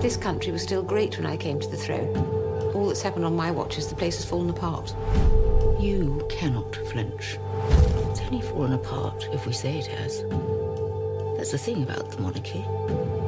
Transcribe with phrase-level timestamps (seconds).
[0.00, 2.16] This country was still great when I came to the throne.
[2.74, 4.94] All that's happened on my watch is the place has fallen apart.
[5.78, 7.38] You cannot flinch.
[8.10, 10.24] It's only fallen apart if we say it has.
[11.36, 12.64] That's the thing about the monarchy.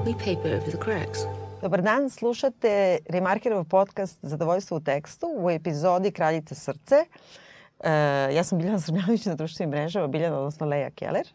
[0.06, 1.26] We paper over the cracks.
[1.60, 7.04] Dobar dan, slušate Remarkerov podcast Zadovoljstvo u tekstu u epizodi Kraljice srce.
[7.80, 7.86] Uh,
[8.34, 11.28] ja sam Biljana Zrnjanović na društvenim mrežama, Biljana, odnosno Leja Keller.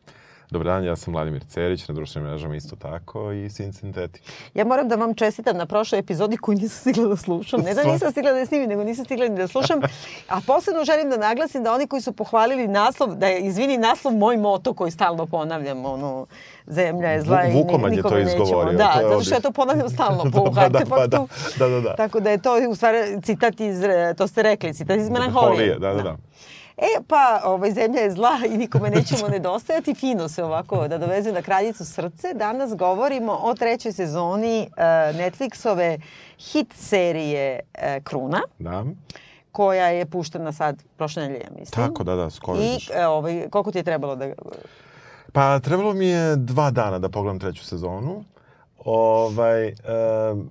[0.50, 4.22] Dobar dan, ja sam Vladimir Cerić, na društvenim mrežama isto tako i Sin Sintetik.
[4.54, 7.62] Ja moram da vam čestitam na prošloj epizodi koju nisam stigla da slušam.
[7.62, 9.80] Ne da nisam stigla da je snimim, nego nisam stigla ni da slušam.
[10.30, 14.14] A posebno želim da naglasim da oni koji su pohvalili naslov, da je, izvini, naslov
[14.14, 16.26] moj moto koji stalno ponavljam, ono,
[16.68, 17.58] zemlja je zla i
[17.96, 18.78] je to izgovorio.
[18.78, 21.28] Da, to zato što ja to ponavljam stalno po da, pa da, pa da, Hartefaktu.
[21.60, 21.96] da, da, da.
[21.96, 23.82] Tako da je to u stvari citat iz,
[24.18, 25.80] to ste rekli, citat iz Melanholije.
[25.80, 26.18] Da, da, da.
[26.78, 29.96] E, pa, ovaj, zemlja je zla i nikome nećemo nedostajati.
[29.96, 32.34] Fino se ovako da dovezu na kraljicu srce.
[32.34, 34.78] Danas govorimo o trećoj sezoni uh,
[35.20, 36.00] Netflixove
[36.40, 38.86] hit serije uh, Kruna, Da,
[39.52, 41.88] koja je puštena sad prošle nedelje, ja mislim.
[41.88, 44.34] tako da, da, skoro I e, ovaj, koliko ti je trebalo da...
[45.32, 48.24] Pa trebalo mi je dva dana da pogledam treću sezonu.
[48.86, 50.50] Ovaj, um,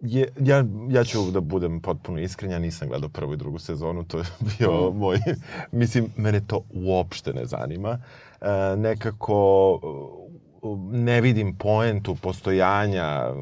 [0.00, 4.04] je, ja, ja ću da budem potpuno iskren, ja nisam gledao prvu i drugu sezonu,
[4.04, 4.24] to je
[4.58, 4.98] bio Mm.
[4.98, 5.18] moj,
[5.72, 7.98] mislim, mene to uopšte ne zanima.
[8.40, 9.80] E, nekako
[10.92, 13.34] ne vidim poentu postojanja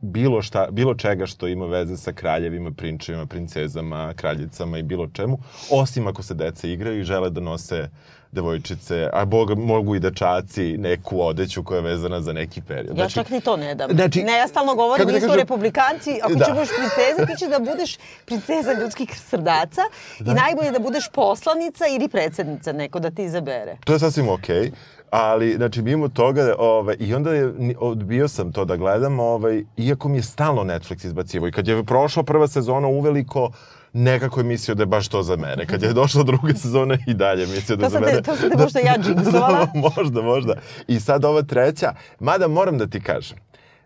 [0.00, 5.38] bilo, šta, bilo čega što ima veze sa kraljevima, prinčevima, princezama, kraljicama i bilo čemu,
[5.70, 7.88] osim ako se deca igraju i žele da nose
[8.34, 12.98] devojčice, a boga, mogu i dečaci neku odeću koja je vezana za neki period.
[12.98, 13.90] Ja čak ni to ne dam.
[13.90, 16.44] znači- ne, ja stalno govorim, kako mi da smo republikanci, ako Da.
[16.44, 19.82] ćeš budeš princeza, ti ćeš da budeš princeza ljudskih srdaca
[20.20, 23.76] i najbolje da budeš poslanica ili predsednica, neko da ti izabere.
[23.84, 24.62] To je sasvim okej.
[24.62, 24.70] Okay.
[25.10, 30.08] Ali, znači, mimo toga, ovaj, i onda je, odbio sam to da gledam, ovaj, iako
[30.08, 31.48] mi je stalno Netflix izbacivo.
[31.48, 33.50] I kad je prošla prva sezona uveliko,
[33.94, 35.66] nekako je mislio da je baš to za mene.
[35.66, 38.22] Kad je došla druga sezona i dalje mislio da je za te- mene.
[38.22, 39.66] to sam te možda ja džingsovala.
[39.74, 40.54] Da, možda, možda.
[40.88, 41.86] I sad ova treća,
[42.20, 43.38] mada moram da ti kažem,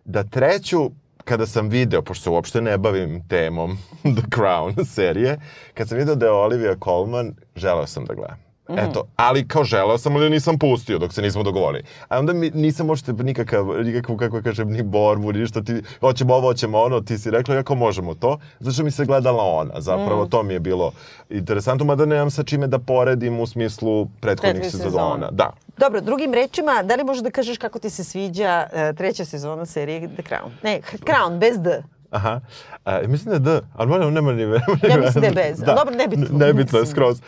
[0.05, 0.91] da treću
[1.25, 3.79] kada sam video, pošto se uopšte ne bavim temom
[4.17, 5.41] The Crown serije,
[5.75, 8.48] kad sam video da je Olivia Colman, želeo sam da gledam.
[8.71, 8.79] Mhm.
[8.81, 11.85] Eto, ali kao želeo sam, ali nisam pustio dok se nismo dogovorili.
[12.09, 16.35] A onda mi nisam uopšte nikakav, nikakvu, kako kažem, ni borbu, ni ništa, ti, hoćemo
[16.35, 19.73] ovo, hoćemo ono, ti si rekla, kako možemo to, zato što mi se gledala ona,
[19.77, 20.31] zapravo Mhm.
[20.31, 20.93] to mi je bilo
[21.31, 24.91] interesantno, mada nemam sa čime da poredim u smislu prethodnih Prethodnih sezona.
[25.11, 25.31] sezona.
[25.31, 25.51] Da.
[25.79, 29.67] Dobro, drugim rečima, da li možeš da kažeš kako ti se sviđa uh, treća sezona
[29.67, 30.51] serije The Crown?
[30.63, 31.83] Ne, Crown, bez D.
[32.11, 32.41] Aha.
[32.85, 34.43] A, mislim da je D, ali nema, ni
[34.91, 35.59] Ja mislim da je bez.
[35.61, 36.39] Dobro, nebitno.
[36.39, 37.21] Nebitno je skroz.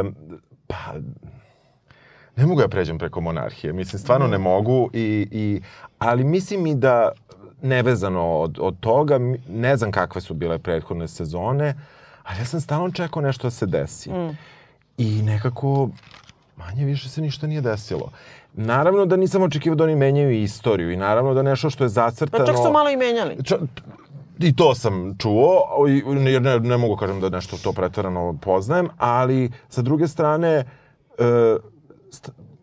[0.00, 0.14] Um,
[0.72, 0.94] pa,
[2.36, 3.72] ne mogu ja pređem preko monarhije.
[3.72, 4.90] Mislim, stvarno ne mogu.
[4.92, 5.60] I, i,
[5.98, 7.12] ali mislim i da,
[7.62, 9.18] nevezano od, od toga,
[9.48, 11.74] ne znam kakve su bile prethodne sezone,
[12.22, 14.10] ali ja sam stalno čekao nešto da se desi.
[14.98, 15.88] I nekako,
[16.56, 18.10] manje više se ništa nije desilo.
[18.54, 22.44] Naravno da nisam očekivao da oni menjaju istoriju i naravno da nešto što je zacrtano...
[22.44, 23.44] Pa čak su malo i menjali.
[23.44, 23.58] Ča,
[24.38, 29.50] I to sam čuo, i ne, ne, mogu kažem da nešto to pretarano poznajem, ali
[29.68, 30.64] sa druge strane, e,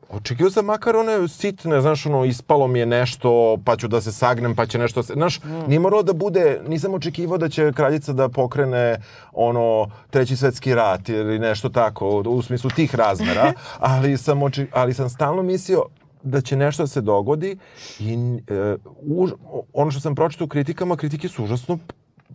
[0.09, 4.11] očekio sam makar one sitne, znaš, ono, ispalo mi je nešto, pa ću da se
[4.11, 5.13] sagnem, pa će nešto se...
[5.13, 9.01] Znaš, nije moralo da bude, nisam očekivao da će kraljica da pokrene,
[9.33, 14.93] ono, treći svetski rat ili nešto tako, u smislu tih razmera, ali sam, oči, ali
[14.93, 15.83] sam stalno mislio,
[16.23, 17.57] da će nešto da se dogodi
[17.99, 18.13] i
[18.47, 19.31] e, už,
[19.73, 21.79] ono što sam pročitao u kritikama, kritike su užasno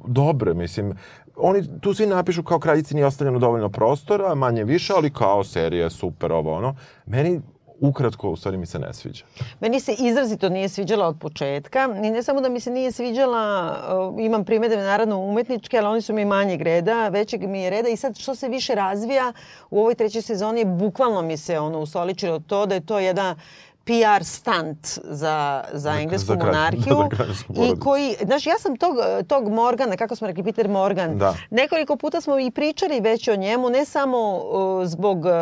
[0.06, 0.92] dobre, mislim.
[1.36, 5.90] Oni tu svi napišu kao kraljici nije ostavljeno dovoljno prostora, manje više, ali kao serija
[5.90, 6.76] super ovo ono.
[7.06, 7.40] Meni
[7.80, 9.24] ukratko u stvari mi se ne sviđa.
[9.60, 11.88] Meni se izrazito nije sviđala od početka.
[12.04, 13.76] I ne samo da mi se nije sviđala,
[14.10, 17.88] uh, imam primedbe naravno umetničke, ali oni su mi manjeg reda, većeg mi je reda.
[17.88, 19.32] I sad što se više razvija
[19.70, 23.36] u ovoj trećoj sezoni, bukvalno mi se ono usoličilo to da je to jedna
[23.84, 26.96] PR stunt za, za englesku za monarhiju.
[27.02, 28.96] za kraljevsku I koji, znaš, ja sam tog,
[29.28, 31.34] tog Morgana, kako smo rekli, Peter Morgan, Da.
[31.50, 35.32] nekoliko puta smo i pričali već o njemu, ne samo uh, zbog uh,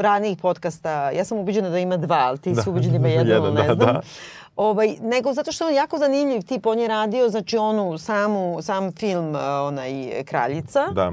[0.00, 1.10] ranijih podcasta.
[1.10, 2.62] Ja sam ubiđena da ima dva, ali ti Da.
[2.62, 3.94] si da ima jedan, Jedan, ne da, znam.
[3.94, 4.00] da.
[4.56, 8.62] Ovaj, nego zato što je on jako zanimljiv tip, on je radio znači onu samu,
[8.62, 9.92] sam film uh, onaj
[10.24, 10.86] Kraljica.
[10.92, 11.12] Da.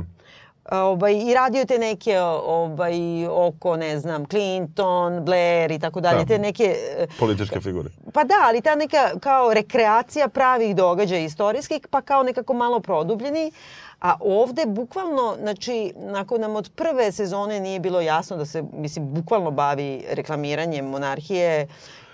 [0.71, 2.93] Ovaj, I radio te neke ovaj,
[3.27, 6.25] oko, ne znam, Clinton, Blair i tako dalje, Da.
[6.25, 6.63] te neke...
[6.97, 7.89] eh, Političke figure.
[8.13, 13.51] Pa da, ali ta neka kao rekreacija pravih događaja istorijskih, pa kao nekako malo produbljeni.
[14.01, 19.07] A ovde bukvalno, znači, nakon nam od prve sezone nije bilo jasno da se, mislim,
[19.07, 21.67] bukvalno bavi reklamiranjem monarhije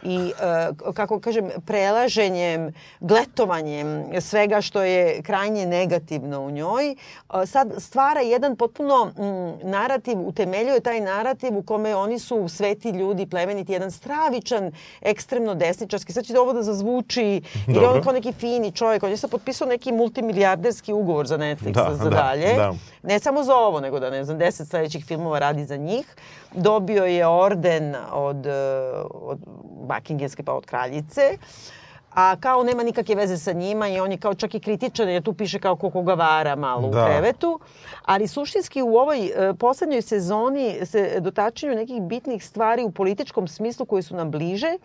[0.04, 6.96] i, e, kako kažem, prelaženjem, gletovanjem svega što je krajnje negativno u njoj, e,
[7.46, 9.12] sad stvara jedan potpuno
[9.64, 14.72] narativ, utemeljuje taj narativ u kome oni su sveti ljudi, plemeniti, jedan stravičan,
[15.02, 16.14] ekstremno desničarski.
[16.14, 19.30] Sad će ovo da zazvuči, jer je on kao neki fini čovjek, on je sad
[19.32, 22.54] potpisao neki multimilijarderski ugovor za Netflix Da, za da, dalje.
[22.56, 22.74] da.
[23.04, 26.06] Ne samo za ovo, nego da ne znam, deset sledećih filmova radi za njih.
[26.54, 28.52] Dobio je orden od, e,
[29.12, 29.40] od
[29.96, 31.38] Buckinghamske pa od kraljice.
[32.14, 35.24] A kao nema nikakve veze sa njima i on je kao čak i kritičan jer
[35.24, 36.88] tu piše kao ko koga vara malo Da.
[36.88, 37.60] u krevetu.
[38.06, 43.86] Ali suštinski u ovoj e, poslednjoj sezoni se dotačenju nekih bitnih stvari u političkom smislu
[43.86, 44.78] koje su nam bliže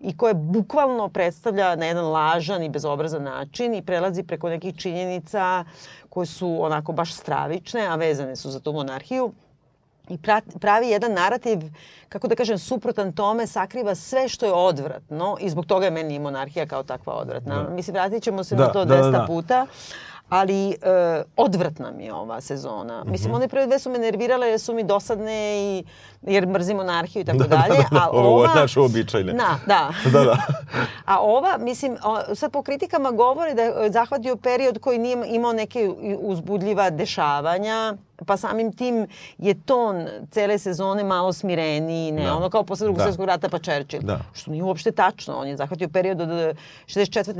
[0.00, 5.64] i koje bukvalno predstavlja na jedan lažan i bezobrazan način i prelazi preko nekih činjenica
[6.08, 9.32] koje su onako baš stravične, a vezane su za tu monarhiju
[10.10, 11.58] i pra- pravi jedan narativ,
[12.08, 16.18] kako da kažem, suprotan tome, sakriva sve što je odvratno i zbog toga je meni
[16.18, 17.62] monarhija kao takva odvratna.
[17.62, 17.70] Da.
[17.70, 19.24] Mislim, vratit ćemo se Da, na to da, da, 200 da.
[19.26, 19.66] puta.
[20.28, 20.74] Ali e,
[21.36, 23.00] odvratna mi je ova sezona.
[23.00, 23.10] Mhm.
[23.10, 25.84] Mislim, one prve dve su me nervirale jer su mi dosadne i
[26.22, 27.76] jer mrzim monarhiju i tako Da, da, dalje.
[27.82, 28.00] da, da.
[28.00, 28.54] A Ovo je ova...
[28.54, 29.32] naše uobičajene.
[29.32, 29.90] Da, da.
[30.12, 30.36] Da, da.
[31.04, 35.52] A ova, mislim, o, sad po kritikama govori da je zahvatio period koji nije imao
[35.52, 39.06] neke uzbudljiva dešavanja, pa samim tim
[39.38, 39.96] je ton
[40.30, 42.36] cele sezone malo smireniji, ne, Da.
[42.36, 43.04] ono kao posle drugog Da.
[43.04, 44.02] svjetskog rata pa Churchill.
[44.02, 44.18] Da.
[44.32, 46.56] Što nije uopšte tačno, on je zahvatio period od 64.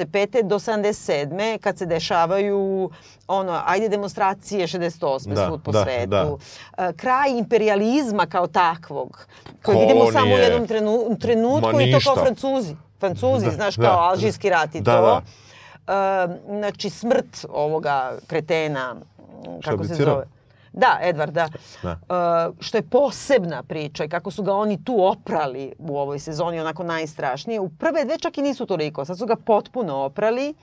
[0.06, 0.42] 5.
[0.42, 1.20] do 77.
[1.58, 2.90] kad se dešavaju
[3.28, 5.00] ono, ajde demonstracije 68.
[5.26, 6.06] Da, svud po da, svetu.
[6.06, 6.36] da.
[6.78, 9.26] E, Kraj imperializma kao takvog,
[9.62, 12.16] koji Ko vidimo samo u jednom trenu, trenutku Ma i to kao.
[12.16, 12.76] Francuzi.
[13.00, 14.02] Francuzi, Da, znaš, da, kao da.
[14.02, 15.02] alžirski rat i Da, to.
[15.02, 15.22] da.
[15.88, 18.96] E, znači, smrt ovoga kretena,
[19.64, 20.24] kako se zove?
[20.72, 21.48] Da, Edvarda.
[21.82, 21.90] Da.
[21.90, 21.96] E,
[22.60, 26.82] što je posebna priča i kako su ga oni tu oprali u ovoj sezoni, onako
[26.82, 27.60] najstrašnije.
[27.60, 30.54] U prve dve čak i nisu toliko, sad su ga potpuno oprali.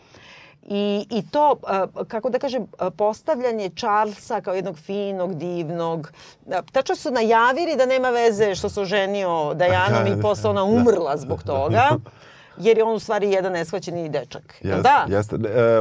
[0.69, 1.55] I, I to,
[1.99, 6.11] e, kako da kažem, e, postavljanje Charlesa kao jednog finog, divnog.
[6.49, 11.17] e, Tačno su najavili da nema veze što se oženio Dajanom i posle ona umrla
[11.17, 11.89] zbog toga.
[12.59, 14.55] Jer je on u stvari jedan neshvaćeni dečak.
[14.61, 15.05] Jeste, da?
[15.09, 15.35] jeste.
[15.35, 15.79] E,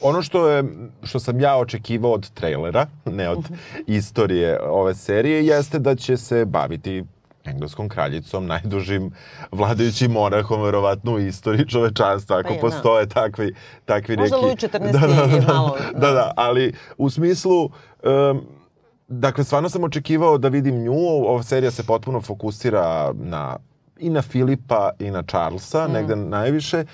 [0.00, 0.64] ono što je
[1.02, 3.44] što sam ja očekivao od trailera, ne od
[3.86, 7.04] istorije ove serije, jeste da će se baviti
[7.44, 9.12] engleskom kraljicom, najdužim
[9.52, 12.60] vladajućim monarhom, verovatno u istoriji čovečanstva, ako Pa je, da.
[12.60, 14.46] postoje takvi, takvi Možda neki...
[14.46, 16.12] Louis XIV je malo, Da, da.
[16.12, 17.70] da, ali u smislu...
[18.04, 18.46] Um,
[19.08, 20.92] Dakle, stvarno sam očekivao da vidim nju.
[21.26, 23.56] Ova serija se potpuno fokusira na
[23.98, 25.92] i na Filipa i na Charlesa, Mm.
[25.92, 26.84] negde najviše.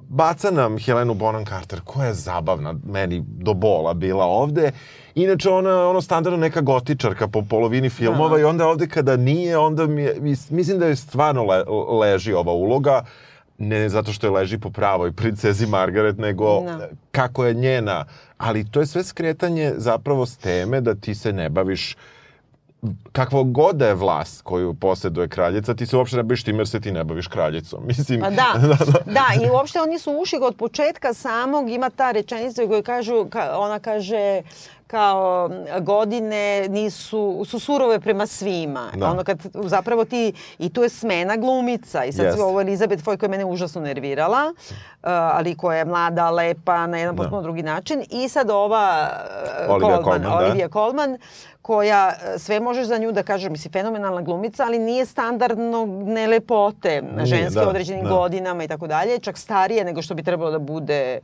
[0.00, 4.72] Baca nam Helenu Bonham Carter, koja je zabavna, meni do bola bila ovde.
[5.14, 8.40] Inače, ona ono standardno neka gotičarka po polovini filmova Da.
[8.40, 11.64] i onda ovde kada nije, onda mi je, mis- mislim da je stvarno le,
[12.00, 13.04] leži ova uloga.
[13.58, 16.88] Ne zato što je leži po pravoj princezi Margaret, nego Da.
[17.10, 18.04] kako je njena.
[18.38, 21.96] Ali to je sve skretanje zapravo s teme da ti se ne baviš
[23.12, 26.68] kakva god da je vlast koju posjeduje kraljica, ti se uopšte ne baviš tim jer
[26.68, 27.80] se ti ne baviš kraljicom.
[27.86, 28.52] Mislim, Pa da,
[29.06, 33.26] da, i uopšte oni su ušli od početka samog, ima ta rečenica u kojoj kažu,
[33.30, 34.42] ka, ona kaže
[34.86, 35.50] kao
[35.80, 38.90] godine nisu, su surove prema svima.
[38.94, 39.10] Da.
[39.10, 43.16] Ono kad zapravo ti, i tu je smena glumica i sad sve ovo Elizabeth Foy
[43.16, 47.22] koja je mene užasno nervirala, uh, ali koja je mlada, lepa, na jedan Da.
[47.22, 48.04] potpuno drugi način.
[48.10, 49.08] I sad ova
[49.68, 50.46] uh, Olivia Colman, Colman, da.
[50.46, 51.18] Olivia Colman,
[51.62, 56.26] koja e, sve možeš za nju da kažeš, mislim, fenomenalna glumica, ali nije standardno ne
[56.26, 58.10] lepote, Nije, ženske da, određenim da.
[58.10, 61.20] godinama i tako dalje, čak starije nego što bi trebalo da bude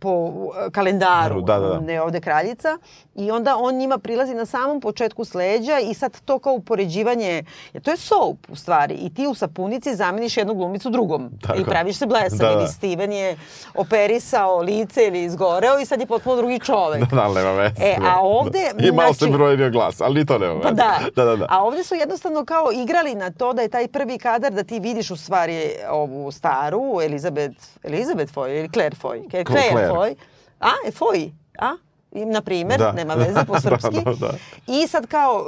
[0.00, 0.32] po
[0.72, 1.80] kalendaru, Da, da, da.
[1.80, 2.78] ne ovde kraljica.
[3.16, 7.82] I onda on njima prilazi na samom početku sleđa i sad to kao upoređivanje, jer
[7.82, 8.94] to je soap u stvari.
[8.94, 11.58] I ti u sapunici zameniš jednu glumicu drugom Tako.
[11.58, 12.38] i praviš se blesav.
[12.38, 12.52] Da, da.
[12.52, 13.36] Ili Steven je
[13.74, 17.04] operisao lice ili izgoreo i sad je potpuno drugi čovek.
[17.10, 17.74] Da, ali nema veze.
[17.78, 20.62] E, a ovde, I malo se znači- brojenio glas, ali to nema veze.
[20.62, 20.98] Pa da.
[21.16, 21.46] Da, da, da.
[21.48, 24.80] A ovde su jednostavno kao igrali na to da je taj prvi kadar da ti
[24.80, 25.58] vidiš u stvari
[25.90, 29.30] ovu staru Elizabeth, Elizabeth Foy ili Claire Foy.
[29.30, 29.87] Claire, Claire.
[29.90, 30.14] Foy.
[30.60, 31.30] A, e, Foy.
[31.58, 31.76] A?
[32.12, 32.92] I, Na primer, Da.
[32.92, 33.94] nema veze po srpski.
[33.94, 34.30] Da, da, da.
[34.68, 35.44] I sad kao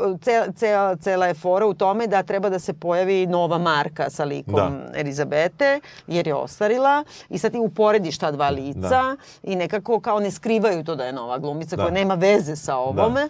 [0.55, 4.55] cela, cela, je fora u tome da treba da se pojavi nova marka sa likom
[4.55, 4.71] Da.
[4.95, 7.05] Elizabete, jer je ostarila.
[7.29, 9.17] I sad ti uporediš ta dva lica Da.
[9.43, 13.29] i nekako kao ne skrivaju to da je nova glumica koja nema veze sa ovome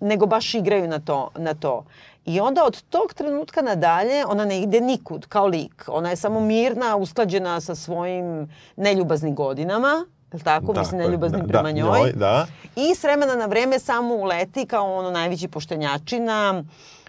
[0.00, 1.84] nego baš igraju na to, na to.
[2.24, 5.84] I onda od tog trenutka nadalje ona ne ide nikud kao lik.
[5.88, 10.66] Ona je samo mirna, usklađena sa svojim neljubaznim godinama, je li tako?
[10.66, 12.00] Tako Mislim, je, neljubaznim da, prema da, njoj.
[12.00, 12.46] njoj, da.
[12.76, 16.64] I s vremena na vreme samo uleti kao ono najveći poštenjačina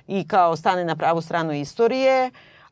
[0.08, 2.32] i kao stane na pravu stranu istorije.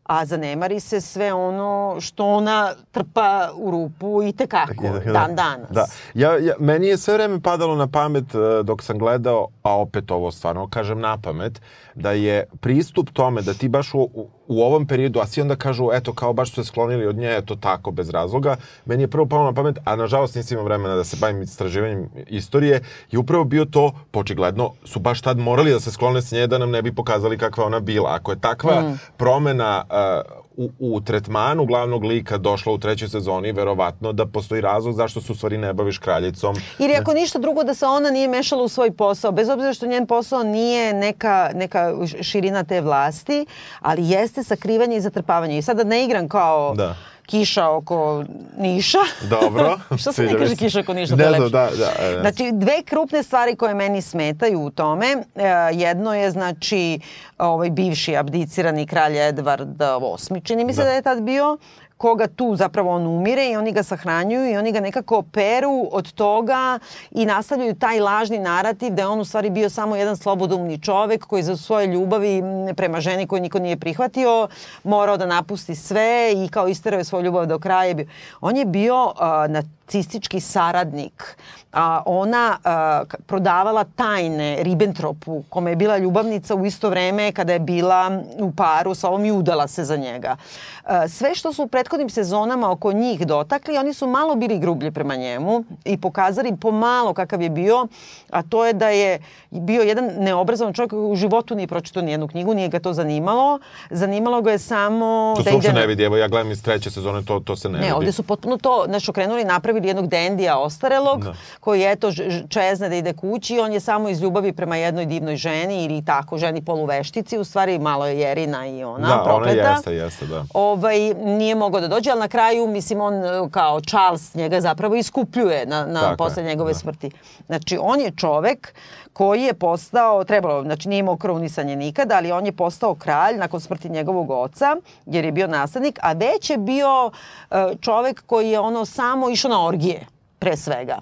[0.10, 5.70] a zanemari se sve ono što ona trpa u rupu i tekako, dan danas.
[5.70, 5.86] Da.
[6.14, 10.12] Ja, ja, meni je sve vreme padalo na pamet uh, dok sam gledao, a opet
[10.12, 11.62] ovo stvarno kažem na pamet,
[11.96, 15.56] da je pristup tome da ti baš u, u, u ovom periodu, a svi onda
[15.56, 19.08] kažu, eto, kao baš su se sklonili od nje, eto tako, bez razloga, meni je
[19.08, 23.20] prvo palo na pamet, a nažalost nisam imao vremena da se bavim istraživanjem istorije, je
[23.20, 26.72] upravo bio to, počigledno, su baš tad morali da se sklone s nje da nam
[26.72, 28.16] ne bi pokazali kakva ona bila.
[28.16, 29.00] Ako je takva mm.
[29.18, 34.96] promena uh, u, u tretmanu glavnog lika došla u trećoj sezoni, verovatno da postoji razlog
[34.96, 36.56] zašto se u stvari ne baviš kraljicom.
[36.80, 39.86] Ili ako ništa drugo da se ona nije mešala u svoj posao, bez obzira što
[39.86, 43.46] njen posao nije neka, neka širina te vlasti,
[43.80, 45.58] ali jeste sakrivanje i zatrpavanje.
[45.58, 46.96] I sada ne igram kao da
[47.30, 48.24] kiša oko
[48.58, 48.98] Niša.
[49.30, 49.80] Dobro.
[50.02, 51.16] Što se ne kaže kiša oko Niša?
[51.16, 52.22] Ne znam, da, da, da.
[52.22, 55.08] Znači, dve krupne stvari koje meni smetaju u tome.
[55.08, 57.00] E, jedno je, znači,
[57.38, 59.82] ovaj bivši abdicirani kralj Edvard
[60.30, 61.58] VIII, čini mi se da, da je tad bio,
[62.00, 66.12] koga tu zapravo on umire i oni ga sahranjuju i oni ga nekako peru od
[66.12, 66.80] toga
[67.12, 71.26] i nastavljaju taj lažni narativ da je on u stvari bio samo jedan slobodumni čovek
[71.26, 72.44] koji za svoje ljubavi
[72.76, 74.48] prema ženi koju niko nije prihvatio
[74.84, 77.96] morao da napusti sve i kao isterao je svoju ljubav do kraja.
[78.42, 79.12] On je bio uh,
[79.50, 81.38] na nacistički saradnik.
[81.74, 87.60] A, ona a, prodavala tajne Ribbentropu, kome je bila ljubavnica u isto vreme kada je
[87.60, 90.36] bila u paru sa ovom i udala se za njega.
[90.84, 94.92] A, sve što su u prethodnim sezonama oko njih dotakli, oni su malo bili grublji
[94.92, 97.88] prema njemu i pokazali pomalo kakav je bio,
[98.30, 99.20] a to je da je
[99.50, 103.60] bio jedan neobrazovan čovjek koji u životu nije pročitao nijednu knjigu, nije ga to zanimalo.
[103.90, 105.34] Zanimalo ga je samo...
[105.38, 107.70] To se da uopšte ne vidi, evo ja gledam iz treće sezone, to, to se
[107.70, 107.90] ne, ne vidi.
[107.90, 111.34] Ne, ovde su potpuno to, znači okrenuli, napravili jednog dendija ostarelog, da.
[111.60, 112.12] koji eto
[112.50, 116.38] čezne da ide kući on je samo iz ljubavi prema jednoj divnoj ženi ili tako,
[116.38, 119.62] ženi poluveštici, u stvari malo je Jerina i ona da, prokleta.
[119.62, 120.46] ona jeste, jeste, da.
[120.54, 123.14] Ovaj, nije mogao da dođe, ali na kraju, mislim, on
[123.52, 126.80] kao Charles njega zapravo iskupljuje na, na posle njegove da.
[126.80, 127.12] smrti.
[127.48, 128.74] Znači, on je čovek
[129.14, 133.60] koji je postao, trebalo, znači nije imao krunisanje nikada, ali on je postao kralj nakon
[133.60, 137.12] smrti njegovog oca, jer je bio naslednik, a već je bio
[137.52, 140.06] e, čovek koji je ono samo išao na orgije,
[140.40, 141.00] pre svega.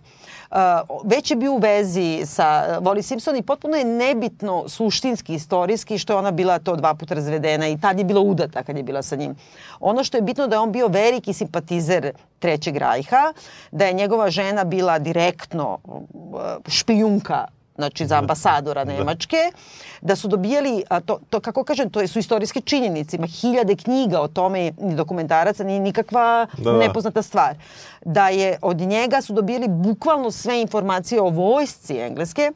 [0.52, 0.58] Uh,
[1.04, 6.14] već je bio u vezi sa Voli Simpson i potpuno je nebitno suštinski, istorijski što
[6.14, 9.02] je ona bila to dva puta razvedena i tad je bila udata kad je bila
[9.02, 9.36] sa njim.
[9.80, 13.34] Ono što je bitno da je on bio veliki simpatizer Trećeg rajha,
[13.72, 15.80] da je njegova žena bila direktno
[16.68, 17.46] špijunka
[17.78, 18.20] znači za da.
[18.20, 18.94] ambasadora da.
[18.94, 19.52] Nemačke,
[20.02, 24.22] da su dobijali, a to, to kako kažem, to su istorijske činjenice, ima hiljade knjiga
[24.22, 26.78] o tome, ni dokumentaraca, ni nikakva da, da.
[26.78, 27.56] nepoznata stvar.
[28.06, 32.52] Da je od njega su dobijali bukvalno sve informacije o vojsci engleske,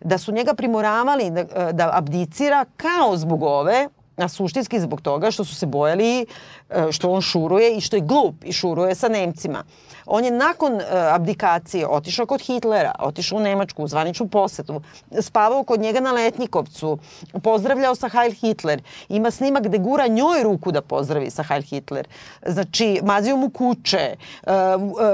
[0.00, 5.44] da su njega primoravali da, da abdicira kao zbog ove, a suštinski zbog toga što
[5.44, 6.26] su se bojali
[6.70, 9.64] e, što on šuruje i što je glup i šuruje sa Nemcima.
[10.06, 14.80] On je nakon uh, abdikacije otišao kod Hitlera, otišao u Nemačku u zvaničnu posetu,
[15.20, 16.98] spavao kod njega na Letnikovcu,
[17.42, 18.82] pozdravljao sa Heil Hitler.
[19.08, 22.08] Ima snimak gde gura njoj ruku da pozdravi sa Heil Hitler.
[22.46, 24.16] Znači, mazio mu kuće,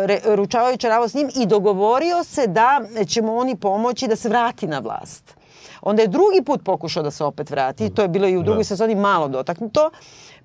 [0.06, 4.16] re, ručavao i čaravo s njim i dogovorio se da će mu oni pomoći da
[4.16, 5.37] se vrati na vlast.
[5.82, 8.60] Onda je drugi put pokušao da se opet vrati, to je bilo i u drugoj
[8.60, 8.64] da.
[8.64, 9.90] sezoni malo dotaknuto.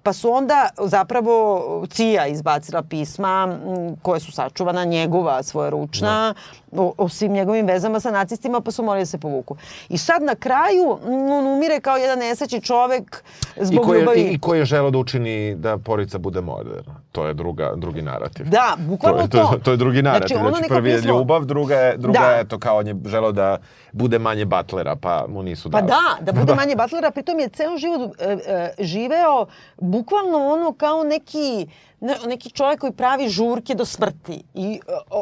[0.03, 3.57] Pa su onda zapravo CIA izbacila pisma
[4.01, 6.33] koje su sačuvana njegova svoja ručna
[6.71, 6.81] da.
[6.81, 9.55] o, o svim njegovim vezama sa nacistima pa su morali da se povuku.
[9.89, 10.97] I sad na kraju
[11.31, 13.23] on umire kao jedan nesreći čovek
[13.61, 14.21] zbog I koji, ljubavi.
[14.21, 16.95] I, I koji je želeo da učini da porica bude moderna.
[17.11, 18.49] To je druga, drugi narativ.
[18.49, 19.37] Da, bukvalno to.
[19.37, 20.37] Je, to, to je drugi narativ.
[20.37, 21.17] Znači, znači prvi je pismo...
[21.17, 22.31] ljubav, druga je, druga da.
[22.31, 23.57] je to kao on je želeo da
[23.91, 25.87] bude manje batlera, pa mu nisu dali.
[25.87, 29.45] Pa da, da bude manje batlera, pritom je ceo život e, e, živeo
[29.93, 31.67] bukvalno ono kao neki
[32.27, 34.79] neki čovjek koji pravi žurke do smrti i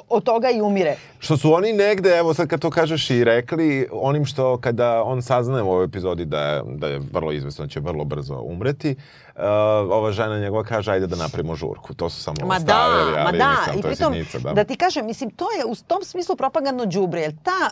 [0.09, 0.95] od toga i umire.
[1.19, 5.21] Što su oni negde, evo sad kad to kažeš i rekli, onim što kada on
[5.21, 8.95] saznaje u ovoj epizodi da je, da je vrlo izvesno, da će vrlo brzo umreti,
[9.35, 9.41] uh,
[9.91, 11.93] ova žena njegova kaže ajde da napravimo žurku.
[11.93, 13.55] To su samo ma stavili, da, ali ma da.
[13.59, 14.53] Mislim, I pritom, sitnica, da.
[14.53, 17.69] da ti kažem, mislim, to je u tom smislu propagandno džubre, jer ta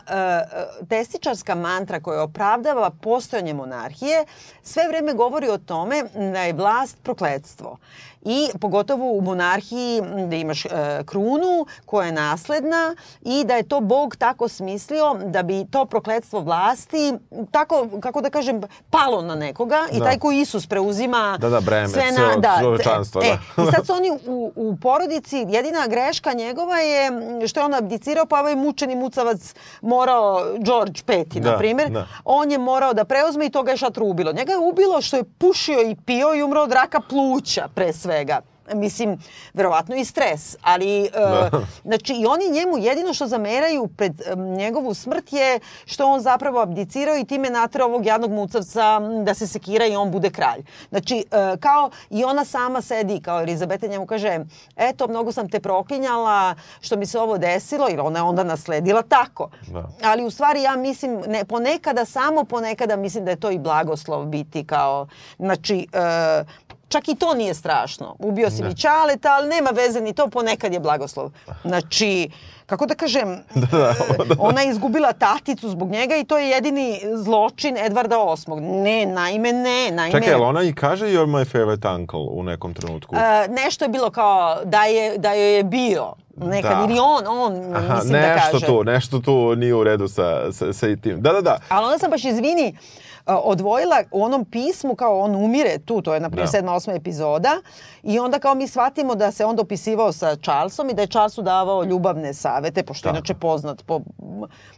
[0.80, 4.24] uh, testičarska mantra koja opravdava postojanje monarhije
[4.62, 7.76] sve vreme govori o tome da je vlast prokledstvo
[8.22, 10.68] i pogotovo u monarhiji da imaš e,
[11.06, 16.40] krunu koja je nasledna i da je to Bog tako smislio da bi to prokletstvo
[16.40, 17.14] vlasti
[17.50, 18.60] tako, kako da kažem,
[18.90, 20.04] palo na nekoga i Da.
[20.04, 23.62] taj koji Isus preuzima Da, da, breme, sve na, da, čovečanstvo, e, da.
[23.62, 27.10] I sad su oni u, u porodici, jedina greška njegova je
[27.48, 32.06] što je on abdicirao, pa ovaj mučeni mucavac morao, George V, Da, na primjer, da.
[32.24, 34.32] on je morao da preuzme i to ga je šatru ubilo.
[34.32, 38.40] Njega je ubilo što je pušio i pio i umro od raka pluća, pre svega.
[38.74, 39.18] Mislim,
[39.54, 41.08] verovatno i stres, ali, e,
[41.88, 46.60] znači, i oni njemu jedino što zameraju pred em, njegovu smrt je što on zapravo
[46.60, 50.62] abdicirao i time natrao ovog jadnog mucavca da se sekira i on bude kralj.
[50.90, 54.38] Znači, e, kao i ona sama sedi, kao Elizabeta njemu kaže,
[54.76, 59.02] eto, mnogo sam te proklinjala što mi se ovo desilo, jer ona je onda nasledila
[59.02, 59.50] tako.
[59.66, 59.88] Da.
[60.04, 64.26] Ali u stvari ja mislim, ne, ponekada, samo ponekada mislim da je to i blagoslov
[64.26, 66.44] biti kao, znači, e,
[66.90, 68.16] čak i to nije strašno.
[68.18, 71.30] Ubio si mi čaleta, ali nema veze ni to, ponekad je blagoslov.
[71.70, 72.30] Znači,
[72.66, 73.38] kako da kažem, e,
[74.38, 78.60] ona je izgubila taticu zbog njega i to je jedini zločin Edvarda VIII.
[78.60, 80.12] Ne, naime ne, naime...
[80.12, 83.16] Čekaj, jel ona i kaže you're my favorite uncle u nekom trenutku?
[83.16, 86.84] E, nešto je bilo kao da je, da joj je bio nekad, Da.
[86.84, 88.66] ili on, on, Aha, mislim da nešto kaže.
[88.66, 91.22] tu, nešto tu nije u redu sa, sa, sa i tim.
[91.22, 91.58] Da, da, da.
[91.68, 96.14] Ali onda sam baš, izvini, uh, odvojila u onom pismu kao on umire tu, to
[96.14, 96.50] je na primjer Da.
[96.50, 97.50] sedma, osma epizoda
[98.02, 101.42] i onda kao mi shvatimo da se on dopisivao sa Charlesom i da je Charlesu
[101.42, 103.16] davao ljubavne savete, pošto je Tako.
[103.18, 104.00] inače poznat po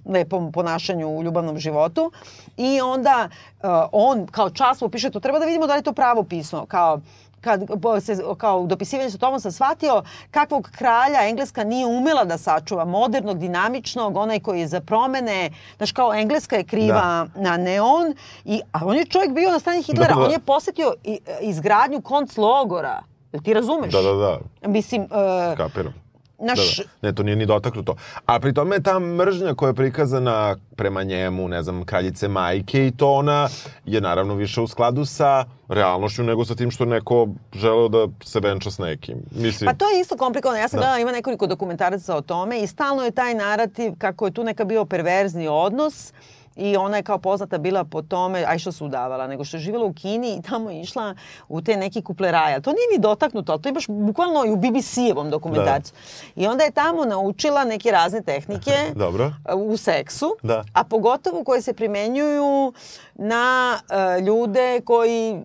[0.05, 2.11] lepom ponašanju u ljubavnom životu
[2.57, 3.29] i onda
[3.63, 6.23] uh, on kao Charles mu piše to treba da vidimo da li je to pravo
[6.23, 7.01] pismo, kao
[7.43, 7.61] kad
[8.01, 12.85] se kao u dopisivanju sa Tomom sam shvatio kakvog kralja Engleska nije umela da sačuva,
[12.87, 17.03] modernog, dinamičnog, onaj koji je za promene, znaš kao Engleska je kriva
[17.37, 20.21] na neon, i, a on je čovjek bio na strani Hitlera, Da, da.
[20.21, 23.93] on je posetio i- izgradnju konclogora, Jel ti razumeš?
[23.93, 24.39] Da, da, da.
[24.65, 25.09] Mislim, uh,
[25.57, 26.02] Kapiram.
[26.43, 27.09] Naš, Da, da.
[27.09, 27.95] Ne, to nije ni dotaknuto.
[28.27, 32.91] A pri tome ta mržnja koja je prikazana prema njemu, ne znam, kraljice majke i
[32.91, 33.49] to ona
[33.85, 38.07] je naravno više u skladu sa realnošću nego sa tim što je neko želeo da
[38.25, 39.17] se venča s nekim.
[39.31, 40.59] Mislim, Pa to je isto komplikovano.
[40.61, 40.81] Ja sam Da.
[40.81, 44.65] gledala, ima nekoliko dokumentaraca o tome i stalno je taj narativ kako je tu neka
[44.65, 46.13] bio perverzni odnos
[46.57, 49.61] i ona je kao poznata bila po tome, aj što se udavala, nego što je
[49.61, 51.15] živjela u Kini i tamo je išla
[51.49, 52.55] u te neki kupleraje.
[52.55, 55.93] Ali To nije ni dotaknuto, ali to imaš bukvalno i u BBC-evom dokumentarcu.
[56.37, 59.33] I onda je tamo naučila neke razne tehnike Dobro.
[59.57, 60.65] u seksu, Da.
[60.73, 62.73] a pogotovo koje se primenjuju
[63.15, 63.79] na
[64.17, 65.37] e, ljude koji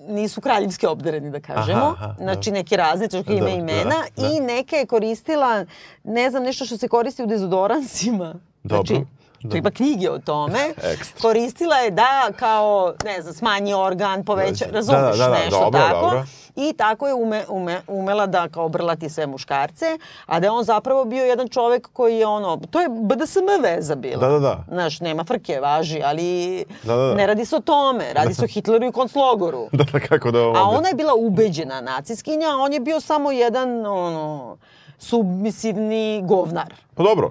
[0.00, 1.78] nisu kraljevski obdareni, da kažemo.
[1.78, 3.82] Aha, aha, znači neke razne, čak ima Da, imena.
[3.84, 4.28] da, da.
[4.28, 5.64] I neke je koristila,
[6.04, 8.34] ne znam, nešto što se koristi u dezodoransima.
[8.62, 9.04] Dobro, Znači,
[9.42, 9.58] to dobro.
[9.58, 10.58] ima knjige o tome.
[11.22, 15.60] Koristila je da kao, ne znam, smanji organ, poveća, Da, da, razumeš da, da, nešto
[15.60, 16.00] dobro, tako.
[16.00, 16.24] dobro.
[16.56, 19.84] I tako je ume, ume, umela da kao brlati sve muškarce,
[20.26, 23.94] a da je on zapravo bio jedan čovek koji je ono, to je BDSM veza
[23.94, 24.20] bila.
[24.20, 24.64] Da, da, da.
[24.68, 27.14] Znaš, nema frke, važi, ali Da, da, da.
[27.14, 29.68] ne radi se o tome, radi se o Hitleru i konclogoru.
[29.76, 33.00] Da, da, kako da vam A ona je bila ubeđena naciskinja, a on je bio
[33.00, 34.56] samo jedan ono,
[34.98, 36.74] submisivni govnar.
[36.94, 37.30] Pa dobro,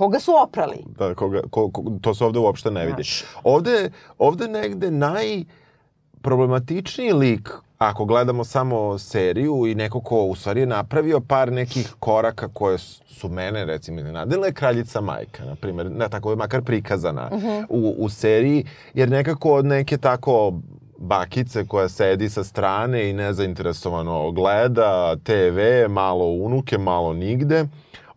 [0.00, 0.84] Koga su oprali?
[0.98, 3.02] da, koga, ko, ko, to se ovde uopšte ne vidi.
[3.02, 3.24] Znaš.
[3.44, 10.66] Ovde, ovde negde najproblematičniji lik ako gledamo samo seriju i neko ko u stvari je
[10.66, 16.08] napravio par nekih koraka koje su mene recimo iznenadile je Kraljica Majka, na primjer, ne,
[16.08, 17.30] tako je makar prikazana
[17.68, 20.52] u, u seriji, jer nekako od neke tako
[20.98, 25.58] bakice koja sedi sa strane i nezainteresovano gleda TV,
[25.88, 27.66] malo unuke, malo nigde,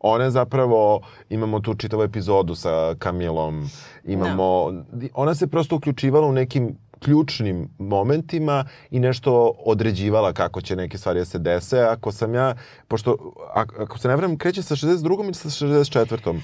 [0.04, 3.70] one zapravo, imamo tu čitavu epizodu sa Kamilom,
[4.06, 4.74] imamo,
[5.13, 11.20] ona se prosto uključivala u nekim ključnim momentima i nešto određivala kako će neke stvari
[11.20, 11.80] da se dese.
[11.82, 12.56] Ako sam ja,
[12.88, 13.12] pošto,
[13.56, 15.24] ak- ako se ne vrem, kreće sa 62.
[15.24, 16.39] ili sa 64.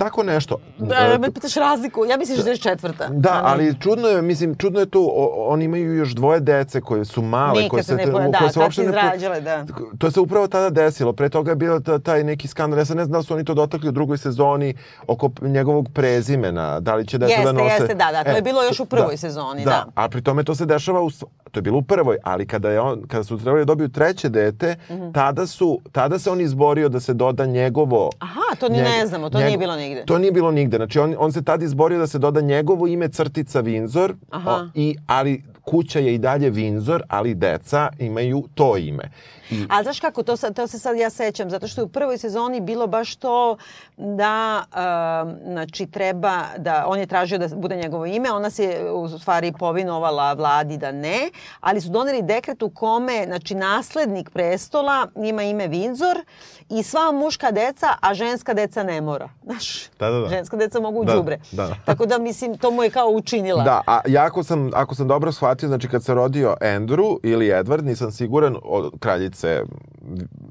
[0.00, 0.56] Tako nešto.
[0.78, 2.04] Da, me pitaš razliku.
[2.04, 2.92] Ja mislim 64.
[3.10, 7.04] Da, ali čudno je, mislim, čudno je tu, o, oni imaju još dvoje dece koje
[7.04, 9.66] su male, Nikad koje se ne poja- da, koje se uopšte izrađale, da.
[9.98, 11.12] To se upravo tada desilo.
[11.12, 12.78] Pre toga je bio ta- taj neki skandal.
[12.78, 14.74] Ja sad ne znam da su oni to dotakli u drugoj sezoni
[15.06, 16.80] oko njegovog prezimena.
[16.80, 17.64] Da li će deca da Jeste, nose...
[17.66, 19.70] jeste, da, da, to je bilo još u prvoj da, sezoni, da.
[19.70, 19.86] da.
[19.94, 21.10] A pri tome to se dešava u...
[21.50, 24.28] To je bilo u prvoj, ali kada, je on, kada su trebali da dobiju treće
[24.28, 25.10] dete, Mhm.
[25.10, 29.30] tada, su, tada se on izborio da se doda njegovo Aha, to ni ne znamo,
[29.30, 29.89] to nije bilo nigde.
[30.06, 30.76] To nije bilo nigde.
[30.76, 34.50] Znači, on, on se tad izborio da se doda njegovo ime crtica Windsor, Aha.
[34.50, 39.10] o, i, ali kuća je i dalje Windsor, ali deca imaju to ime.
[39.50, 42.18] I, Ali znaš kako, to, to se sad ja sećam, zato što je u prvoj
[42.18, 43.56] sezoni bilo baš to
[43.96, 49.08] da, um, znači, treba da, on je tražio da bude njegovo ime, ona se u
[49.08, 55.42] stvari povinovala vladi da ne, ali su doneli dekret u kome, znači, naslednik prestola ima
[55.42, 56.24] ime Windsor
[56.70, 59.28] i sva muška deca, a ženska deca ne mora.
[59.46, 60.28] Znaš, Da, da, da.
[60.28, 61.38] ženska deca mogu u Da, đubre.
[61.52, 61.74] da.
[61.84, 63.64] Tako da, mislim, to mu je kao učinila.
[63.64, 67.46] Da, a ja ako sam, ako sam dobro shvatio, znači kad se rodio Andrew ili
[67.46, 69.62] Edward, nisam siguran od kraljice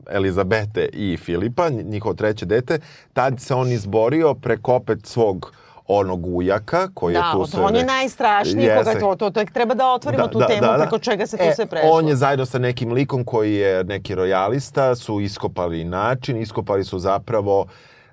[0.09, 2.79] Elizabete i Filipa, njihovo treće dete,
[3.13, 5.53] tad se on izborio preko opet svog
[5.89, 7.61] onog ujaka koji je Da, tu to sve...
[7.61, 8.77] on je najstrašniji, Jeste.
[8.83, 11.65] koga to, to, to treba da otvorimo tu temu preko čega se tu E, sve
[11.65, 11.89] prešlo.
[11.91, 16.99] On je zajedno sa nekim likom koji je neki rojalista, su iskopali način, iskopali su
[16.99, 17.65] zapravo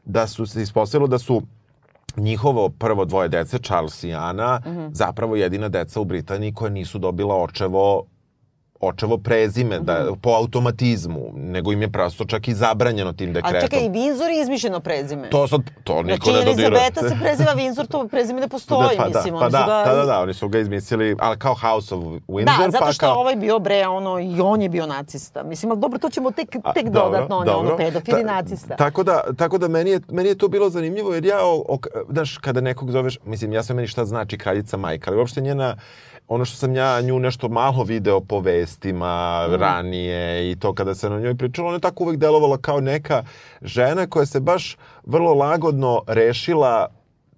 [0.05, 1.43] da su se ispostavilo da su
[2.17, 4.87] njihovo prvo dvoje dece, Charles i Ana, Mhm.
[4.93, 8.05] zapravo jedina deca u Britaniji koja nisu dobila očevo
[8.81, 10.21] očevo prezime da, Mhm.
[10.21, 13.61] po automatizmu, nego im je prosto čak i zabranjeno tim A dekretom.
[13.61, 15.31] čekaj, i Windsor je izmišljeno prezime.
[15.31, 16.67] To sad, to niko znači, ne dodiruje.
[16.69, 19.35] Elizabeta se preziva Windsor, to prezime ne postoji, da, pa mislim.
[19.35, 21.55] da, pa oni su da, ga- da, da, da, oni su ga izmislili, ali kao
[21.57, 23.15] House of Windsor, Da, zato pa što kao...
[23.15, 25.43] ovaj bio bre, ono, i on je bio nacista.
[25.43, 28.21] Mislim, ali dobro, to ćemo tek, A, tek dobro, dodatno, on je ono pedofil i
[28.21, 28.77] Ta- nacista.
[28.77, 31.79] Tako da, tako da meni, je, meni je to bilo zanimljivo jer ja, o, o,
[32.09, 35.77] znaš, kada nekog zoveš, mislim, ja sam meni šta znači kraljica majka, ali uopšte njena,
[36.29, 39.55] ono što sam ja nju nešto malo video po vestima Mm.
[39.55, 43.23] ranije i to kada se na njoj pričalo, ona je tako uvek delovala kao neka
[43.63, 46.89] žena koja se baš vrlo lagodno rešila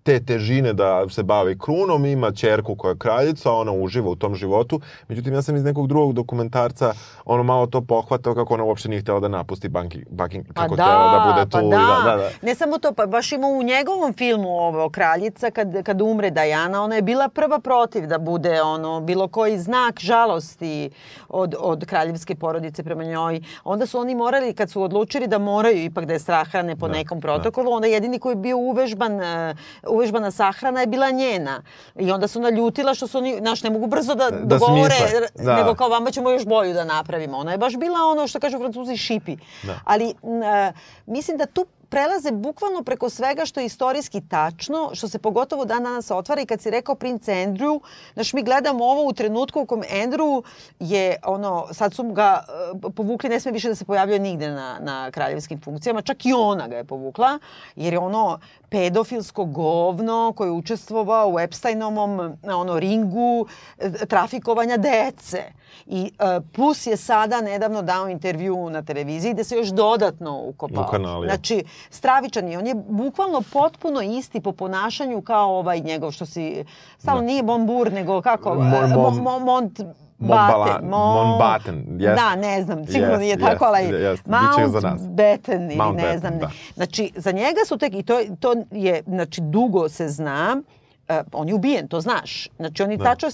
[0.09, 4.35] te težine da se bavi krunom, ima ćerku koja je kraljica, ona uživa u tom
[4.35, 4.81] životu.
[5.09, 6.93] Međutim, ja sam iz nekog drugog dokumentarca
[7.25, 10.83] ono malo to pohvatao kako ona uopšte nije htjela da napusti banki, banki kako pa
[10.83, 11.59] htjela da bude tu.
[11.59, 12.11] pa i da.
[12.11, 12.31] da, da.
[12.43, 16.83] Ne samo to, pa baš ima u njegovom filmu ovo, Kraljica, kad, kad umre Dajana,
[16.83, 20.91] ona je bila prva protiv da bude ono, bilo koji znak žalosti
[21.29, 23.41] od, od kraljevske porodice prema njoj.
[23.65, 26.95] Onda su oni morali, kad su odlučili da moraju ipak da je sahrane po Da,
[26.95, 29.55] nekom protokolu, onda jedini koji je bio uvežban, e,
[29.99, 31.63] uvežbana sahrana je bila njena.
[31.97, 34.95] I onda su naljutila što su oni, znaš, ne mogu brzo da, Da dogovore,
[35.35, 35.57] da.
[35.57, 37.39] nego kao vama ćemo još bolju da napravimo.
[37.39, 39.37] Ona je baš bila ono što kažu francuzi šipi.
[39.63, 39.81] Da.
[39.85, 40.73] Ali e,
[41.07, 45.89] mislim da tu prelaze bukvalno preko svega što je istorijski tačno, što se pogotovo dan
[45.89, 47.81] danas otvara i kad si rekao princ Andrew,
[48.15, 50.43] znaš mi gledamo ovo u trenutku u kom Andrew
[50.81, 52.45] je ono, sad su ga
[52.85, 56.33] e, povukli, ne sme više da se pojavljuje nigde na, na kraljevskim funkcijama, čak i
[56.33, 57.39] ona ga je povukla,
[57.77, 63.47] jer je ono pedofilsko govno koje je učestvovao u Epsteinovom ono, ringu
[63.79, 65.43] e, trafikovanja dece.
[65.87, 70.85] I e, plus je sada nedavno dao intervju na televiziji gde se još dodatno ukopao.
[70.89, 71.29] Ukanalio.
[71.29, 72.59] Znači, stravičan je.
[72.59, 76.65] On je bukvalno potpuno isti po ponašanju kao ovaj njegov što si...
[76.99, 78.51] Stalno nije Bonbur, nego kako?
[78.51, 79.81] Mon- mon- Mo- Mo- Mont...
[80.21, 82.15] Batten, Montbatten, jeste.
[82.17, 85.01] Da, ne znam, sigurno Jest, nije jest, tako, ali bit će za nas.
[85.01, 86.39] Mountbatten ili ne Mountbatten, znam.
[86.39, 86.51] da.
[86.75, 90.63] Znači, za njega su tek, i to, to je, znači, dugo se zna,
[91.09, 92.49] e, on je ubijen, to znaš.
[92.57, 93.05] Znači, on je Da.
[93.05, 93.33] tačno, e,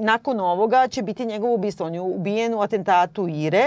[0.00, 1.86] nakon ovoga će biti njegovo ubistvo.
[1.86, 3.66] On je ubijen u atentatu Ire,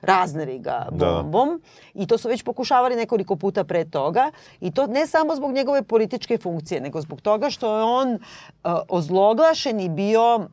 [0.00, 1.06] razneri ga Da.
[1.06, 1.62] bombom
[1.94, 5.82] i to su već pokušavali nekoliko puta pre toga i to ne samo zbog njegove
[5.82, 8.18] političke funkcije, nego zbog toga što je on e,
[8.88, 10.48] ozloglašeni bio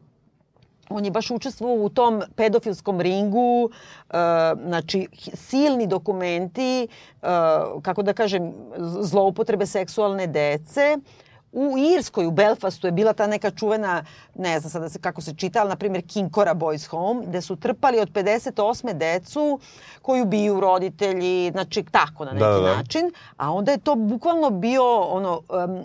[0.90, 4.14] on je baš učestvovao u tom pedofilskom ringu, e,
[4.68, 6.88] znači silni dokumenti, e,
[7.82, 8.54] kako da kažem,
[9.02, 10.98] zloupotrebe seksualne dece.
[11.58, 14.04] U Irskoj, u Belfastu je bila ta neka čuvena,
[14.36, 17.56] ne znam sada se, kako se čita, ali na primjer Kinkora Boys Home, gde su
[17.56, 18.94] trpali od 58.
[18.94, 19.60] decu
[20.02, 22.76] koju biju roditelji, znači tako na neki Da, da, da.
[22.76, 23.12] način.
[23.38, 25.84] A onda je to bukvalno bio ono, um,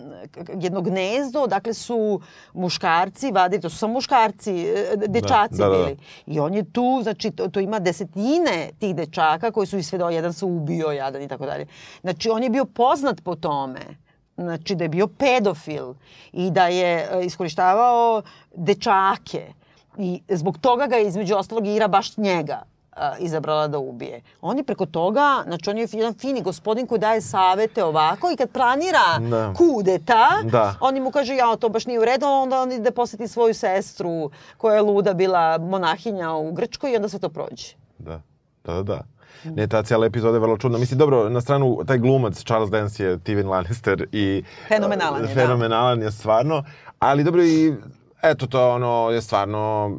[0.61, 2.21] jedno gnezdo, dakle su
[2.53, 5.77] muškarci vadili, to su samo muškarci, e, dečaci da, da, da.
[5.77, 5.97] bili.
[6.25, 10.09] I on je tu, znači to, to ima desetine tih dečaka koji su i svedo,
[10.09, 11.67] jedan se ubio, jadan i tako dalje.
[12.01, 13.79] Znači on je bio poznat po tome.
[14.37, 15.93] Znači da je bio pedofil
[16.33, 18.21] i da je e, iskorištavao
[18.55, 19.53] dečake.
[19.97, 24.21] I zbog toga ga je između ostalog Ira baš njega a, izabrala da ubije.
[24.41, 28.35] On je preko toga, znači on je jedan fini gospodin koji daje savete ovako i
[28.35, 29.53] kad planira Da.
[29.57, 30.75] kudeta, Da.
[30.79, 34.31] on mu kaže ja to baš nije u redu, onda on ide poseti svoju sestru
[34.57, 37.73] koja je luda bila monahinja u Grčkoj i onda sve to prođe.
[37.97, 38.21] Da,
[38.63, 38.83] da, da.
[38.83, 39.01] da.
[39.45, 40.77] Ne, ta cijela epizoda je vrlo čudna.
[40.77, 44.43] Mislim, dobro, na stranu, taj glumac Charles Dance je Tywin Lannister i...
[44.67, 45.33] Fenomenalan je, da.
[45.33, 46.63] Fenomenalan je stvarno.
[46.99, 47.73] Ali dobro i,
[48.23, 49.91] eto, to ono je stvarno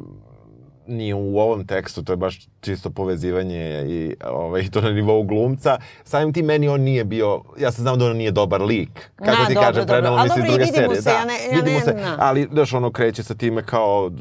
[0.87, 5.77] ni u ovom tekstu, to je baš čisto povezivanje i ovaj, to na nivou glumca.
[6.03, 9.09] Samim tim meni on nije bio, ja sam znao da on nije dobar lik.
[9.15, 10.95] Kako Na, ti dobro, kažem, Ali mi se iz druge serije.
[10.95, 13.63] se, da, ja ne- ja vidi mu ne- se, ali daš ono kreće sa time
[13.63, 14.11] kao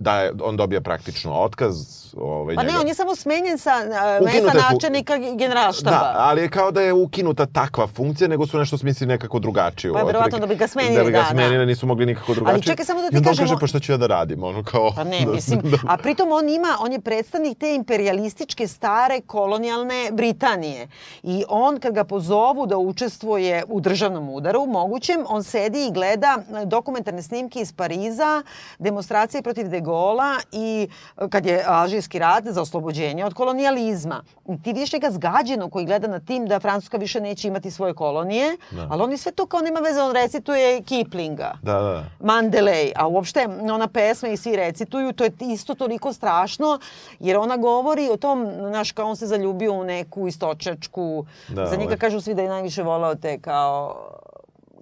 [0.00, 1.76] da je, on dobija praktično otkaz.
[2.16, 3.70] Ovaj, Pa ne, njega- on je samo smenjen sa
[4.18, 5.90] uh, mesta fu- načelnika generalštaba.
[5.92, 9.92] Da, ali je kao da je ukinuta takva funkcija, nego su nešto smisli nekako drugačije.
[9.92, 11.28] Pa verovatno da bi ga smenili, Da bi ga da, da.
[11.30, 12.62] smenili, nisu mogli nikako drugačije.
[12.62, 14.42] čekaj, samo da ti I onda on kažem, kaže, pa šta ću ja da radim?
[14.44, 14.92] Ono kao...
[14.92, 19.20] Pa ne, da- mislim, da- a pritom on ima, on je predstavnik te imperialističke stare
[19.22, 20.88] kolonijalne Britanije.
[21.22, 23.30] I on kad ga pozovu da učestvuje
[23.68, 28.42] u državnom udaru, mogućem, on sedi i gleda dokumentarne snimke iz Pariza,
[28.78, 34.22] demonstracije protiv De Gola i e, kad je Alžirski rat za oslobođenje od kolonijalizma.
[34.46, 38.56] Ti vidiš njega zgađeno koji gleda na tim da Francuska više neće imati svoje kolonije,
[38.70, 38.86] Da.
[38.90, 41.52] ali on je sve to kao nema veze, on recituje Kiplinga.
[41.62, 42.04] Da, da.
[42.20, 46.78] Mandelej, a uopšte ona pesma i svi recituju, to je isto toliko strašno,
[47.20, 51.76] jer ona govori o tom, znaš, kao on se zaljubio u neku istočačku, Da, za
[51.76, 51.98] njega ovaj.
[51.98, 54.09] kažu svi da je najviše volao te kao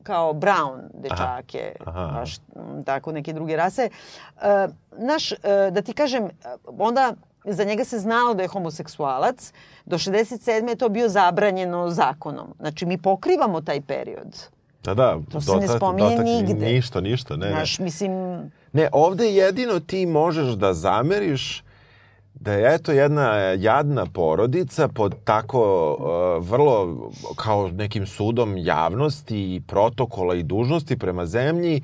[0.09, 2.13] kao brown dečake, Aha, aha.
[2.13, 2.37] baš
[2.85, 3.89] tako neke druge rase.
[4.37, 5.37] E, naš, e,
[5.71, 6.31] da ti kažem, e,
[6.69, 7.13] onda
[7.47, 9.53] za njega se znalo da je homoseksualac.
[9.87, 10.39] Do 67.
[10.69, 12.55] je to bio zabranjeno zakonom.
[12.59, 14.37] Znači, mi pokrivamo taj period.
[14.85, 15.19] Da, da.
[15.31, 16.67] To se ne dotak- spominje dotak- nigde.
[16.67, 17.53] Ništa, ništa, ne, ne.
[17.53, 18.13] Znaš, mislim,
[18.73, 21.65] Ne, ovde jedino ti možeš da zameriš
[22.41, 29.61] da je eto jedna jadna porodica pod tako uh, vrlo kao nekim sudom javnosti i
[29.67, 31.83] protokola i dužnosti prema zemlji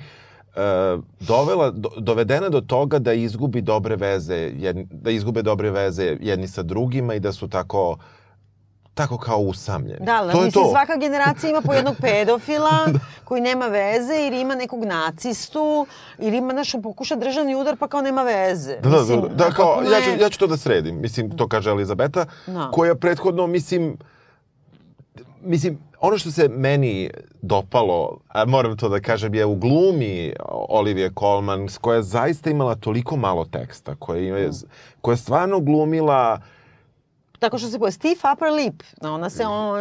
[0.57, 6.17] uh, dovela, do, dovedena do toga da izgubi dobre veze, jedni, da izgube dobre veze
[6.21, 7.97] jedni sa drugima i da su tako
[8.95, 10.07] tako kao usamljeni.
[10.07, 10.71] Da, ali to mislim, to.
[10.71, 12.87] svaka generacija ima po jednog pedofila
[13.25, 15.87] koji nema veze ili ima nekog nacistu
[16.19, 18.77] ili ima, on pokuša državni udar pa kao nema veze.
[18.77, 21.01] Da, da, Mislim, da, da, kao, potpuno ja ću, ja ću to da sredim.
[21.01, 22.71] Mislim, to kaže Elizabeta, Da.
[22.73, 23.99] koja prethodno, mislim,
[25.41, 27.11] mislim, ono što se meni
[27.43, 30.33] dopalo, a moram to da kažem, je u glumi
[30.69, 34.51] Olivije Colman, koja je zaista imala toliko malo teksta, koja je,
[35.01, 36.41] koja je stvarno glumila
[37.45, 38.83] Tako što se poje stiff upper lip.
[39.03, 39.81] Ona se on...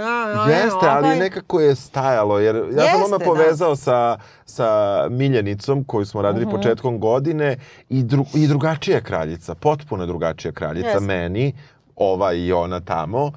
[0.49, 3.25] Jeste, ali nekako je stajalo, jer ja sam Jeste, odmah da.
[3.25, 4.67] povezao sa, sa
[5.09, 6.55] Miljenicom koju smo radili Mhm.
[6.55, 7.57] početkom godine
[7.89, 10.99] i, dru, i drugačija kraljica, potpuno drugačija kraljica Jeste.
[11.01, 11.53] meni,
[11.95, 13.23] ova i ona tamo.
[13.23, 13.31] Uh,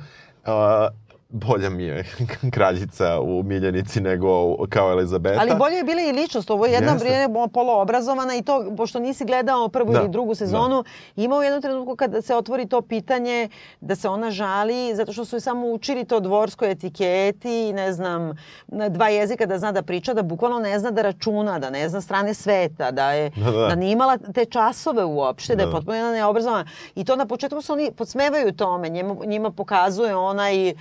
[1.29, 2.05] bolja mi je
[2.55, 5.41] kraljica u Miljenici nego kao Elizabeta.
[5.41, 6.51] Ali bolje je bila i ličnost.
[6.51, 10.85] Ovo je jedna vrijeme poloobrazovana i to, pošto nisi gledao prvu Da, ili drugu sezonu,
[11.17, 13.49] ima u jednom trenutku kada se otvori to pitanje
[13.81, 18.33] da se ona žali zato što su je samo učili to dvorskoj etiketi, ne znam,
[18.67, 21.89] na dva jezika da zna da priča, da bukvalno ne zna da računa, da ne
[21.89, 23.67] zna strane sveta, da je Da, da.
[23.69, 25.73] da nije imala te časove uopšte, da, je Da.
[25.73, 26.65] potpuno jedna neobrazovana.
[26.95, 30.75] I to na početku se oni podsmevaju tome, njima, njima pokazuje onaj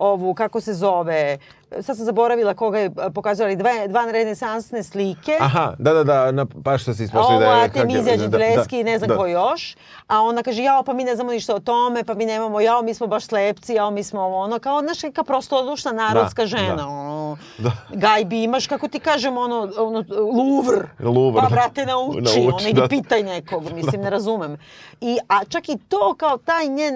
[0.00, 1.38] ovu, kako se zove,
[1.80, 5.36] sad sam zaboravila koga je pokazala, ali dva, dva renesansne slike.
[5.40, 7.64] Aha, da, da, da, na, baš što se ispostavlja Ovo, da je...
[7.64, 9.16] Artemizija da, da, Đidleski i ne znam da.
[9.16, 9.76] ko još.
[10.06, 12.82] A ona kaže, jao, pa mi ne znamo ništa o tome, pa mi nemamo, jao,
[12.82, 16.46] mi smo baš slepci, jao, mi smo ovo, ono, kao, znaš, neka prostodušna narodska Da,
[16.46, 16.86] žena, da.
[16.86, 17.70] ono, Da.
[17.90, 20.88] gajbi, imaš, kako ti kažem, ono, ono Louvre.
[20.98, 21.54] Louvre, Pa, da.
[21.54, 22.88] brate, nauči, Nauči, ono, idi da.
[22.88, 24.56] pitaj nekog, mislim, ne razumem.
[25.00, 26.94] I, a čak i to, kao taj njen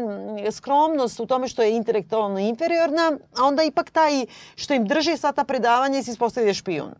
[0.52, 4.26] skromnost u tome što je intelektualno inferiorna, a onda ipak taj
[4.64, 6.90] što im drži sva ta predavanja i se ispostavi da špijun.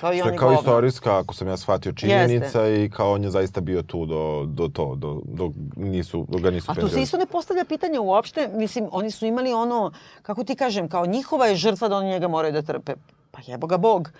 [0.00, 0.60] Kao i Što je kao govno.
[0.60, 4.68] istorijska, ako sam ja shvatio, činjenica i kao on je zaista bio tu do, do
[4.68, 8.48] to, do, do, nisu, do ga nisu A tu se isto ne postavlja pitanje uopšte,
[8.52, 9.92] mislim, oni su imali ono,
[10.22, 12.94] kako ti kažem, kao njihova je žrtva da oni njega moraju da trpe.
[13.30, 14.10] Pa jebo ga Bog.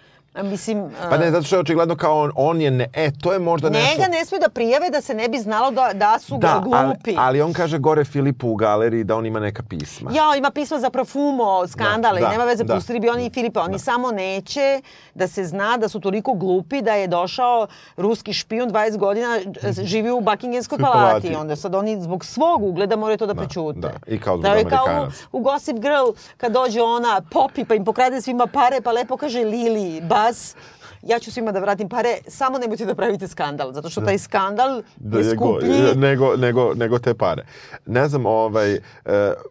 [0.42, 3.38] Mislim, Pa ne, zato što je očigledno kao on, on je, ne, e, to je
[3.38, 3.90] možda nešto...
[4.00, 7.14] Njega ne smiju da prijave da se ne bi znalo da, da su da, glupi.
[7.18, 10.10] ali on kaže gore Filipu u galeriji da on ima neka pisma.
[10.14, 12.74] Ja, ima pisma za profumo, skandale, Da, i nema veze, da.
[12.74, 13.62] pustili bi oni i Filipa.
[13.62, 14.80] Oni samo neće
[15.14, 19.38] da se zna da su toliko glupi da je došao ruski špijun 20 godina,
[19.82, 21.34] živi u Buckinghamskoj palati.
[21.34, 23.78] Onda sad oni zbog svog ugleda moraju to da, Da, prećute.
[23.80, 23.92] da.
[24.06, 27.84] I kao zbog da kao u, u Gossip Girl kad dođe ona Poppy pa im
[27.84, 30.56] pokrade svima pare pa lepo kaže Lili, Bas,
[31.02, 34.82] ja ću svima da vratim pare, samo nemojte da pravite skandal, zato što taj skandal
[34.96, 35.70] da je skuplji.
[35.96, 37.46] nego, nego, nego te pare.
[37.86, 38.80] Ne znam, ovaj, e,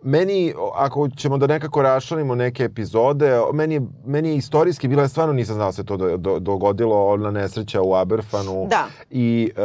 [0.04, 5.56] meni, ako ćemo da nekako raščlanimo neke epizode, meni meni je istorijski bila, stvarno nisam
[5.56, 8.68] znao da se to do, do, dogodilo, ona nesreća u Aberfanu.
[8.70, 8.86] Da.
[9.10, 9.62] I e,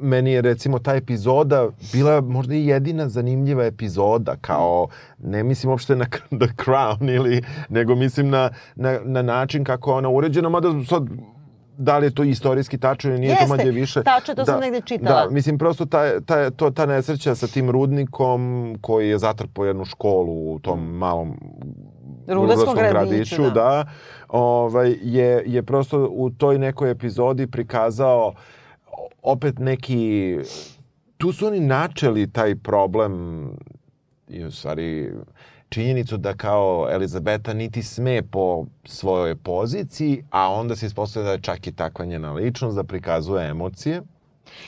[0.00, 5.96] meni je recimo ta epizoda bila možda i jedina zanimljiva epizoda, kao, ne mislim uopšte
[5.96, 6.04] na
[6.40, 11.08] The Crown ili, nego mislim na, na, na način kako ona uređena, mada sad
[11.80, 14.02] da li je to istorijski tačno ili nije Jeste, to manje više.
[14.02, 15.24] tačno, to sam negde čitala.
[15.24, 19.84] Da, mislim, prosto ta, ta, to, ta nesreća sa tim rudnikom koji je zatrpao jednu
[19.84, 21.36] školu u tom malom
[22.28, 23.50] Rudarskom gradiću, da.
[23.50, 23.84] da
[24.28, 28.34] ovaj, je, je prosto u toj nekoj epizodi prikazao
[29.22, 30.36] opet neki...
[31.16, 33.44] Tu su oni načeli taj problem
[34.28, 35.12] i u stvari
[35.68, 41.40] činjenicu da kao Elizabeta niti sme po svojoj poziciji, a onda se ispostavlja da je
[41.40, 44.02] čak i takva njena ličnost da prikazuje emocije.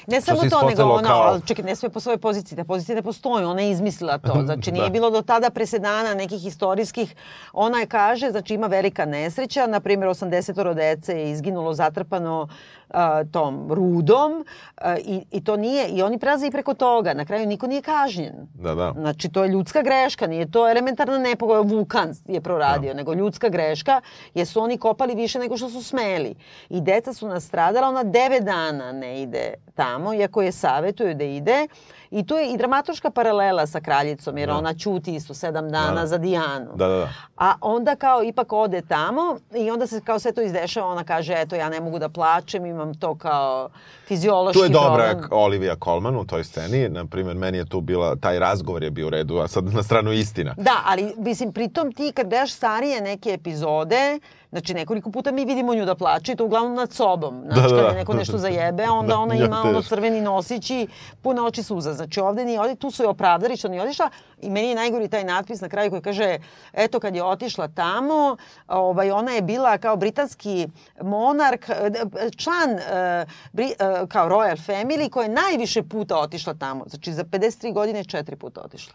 [0.07, 2.97] Ne samo to, nego ona, kao- ali čekaj, ne sve po svojoj poziciji, ta pozicija
[2.97, 4.43] ne postoji, ona je izmislila to.
[4.45, 4.91] Znači, nije Da.
[4.91, 7.15] bilo do tada presedana nekih istorijskih.
[7.53, 12.49] Ona je kaže, znači ima velika nesreća, na primjer 80 dece je izginulo zatrpano
[12.93, 14.45] a, tom rudom
[14.77, 17.15] a, i, i to nije, i oni prelaze i preko toga.
[17.15, 18.35] Na kraju niko nije kažnjen.
[18.55, 18.93] Da, da.
[18.93, 24.01] Znači, to je ljudska greška, nije to elementarna nepogoda, vulkan je proradio, nego ljudska greška,
[24.35, 26.35] jer su oni kopali više nego što su smeli.
[26.69, 31.67] I deca su nastradala, ona devet dana ne ide tamo, iako je savjetuju da ide.
[32.13, 34.57] I tu je i dramatoška paralela sa kraljicom, jer Da.
[34.57, 36.71] ona ćuti isto sedam dana Da, za Dijanu.
[36.75, 37.09] Da, da, da.
[37.37, 39.23] A onda kao ipak ode tamo
[39.55, 42.67] i onda se kao sve to izdešava, ona kaže eto ja ne mogu da plačem,
[42.67, 43.69] imam to kao
[44.07, 45.29] fiziološki Tu je dobra problem.
[45.33, 46.89] Olivia Colman u toj sceni.
[46.89, 49.83] Na primjer, meni je tu bila, taj razgovor je bio u redu, a sad na
[49.83, 50.55] stranu istina.
[50.57, 54.19] Da, ali mislim, pritom ti kad gledaš starije neke epizode,
[54.53, 57.43] znači nekoliko puta mi vidimo nju da plače i to uglavnom nad sobom.
[57.47, 57.89] Znači, Da, da, kad da.
[57.89, 59.89] je neko nešto zajebe, onda Da, ona ja ima ono teško.
[59.89, 60.89] crveni nosić i
[61.23, 61.95] pune oči suza.
[61.95, 64.11] Znači, ovde nije, ovde tu su je opravdali što nije otišla
[64.41, 66.39] i meni je najgori taj natpis na kraju koji kaže,
[66.73, 68.37] eto kad je otišla tamo,
[68.69, 70.69] ovaj, ona je bila kao britanski
[71.03, 71.91] monark, eh,
[72.37, 76.85] član eh, bri, eh, kao royal family koja je najviše puta otišla tamo.
[76.89, 78.95] Znači, za 53 godine četiri puta otišla.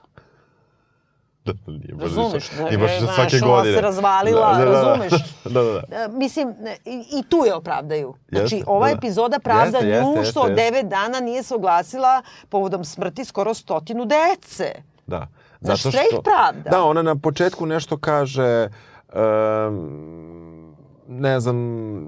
[1.54, 3.76] Da, nije baš Razumeš, više- da, nije baš e, više znaš, svake ova godine.
[3.76, 5.12] se razvalila, da, da, da, razumeš?
[5.46, 5.82] Da, da, da.
[5.92, 6.54] E, Mislim,
[6.86, 8.14] i, i tu je opravdaju.
[8.30, 8.98] Znači, Jeste, ova da, da.
[8.98, 13.54] epizoda pravda Jeste, nju jeste, što jeste, devet dana nije se oglasila povodom smrti skoro
[13.54, 14.72] stotinu dece.
[15.08, 15.28] Da.
[15.62, 16.70] Znaš, sve ih pravda.
[16.70, 18.70] Da, ona na početku nešto kaže...
[19.14, 20.47] Um,
[21.08, 21.58] ne znam,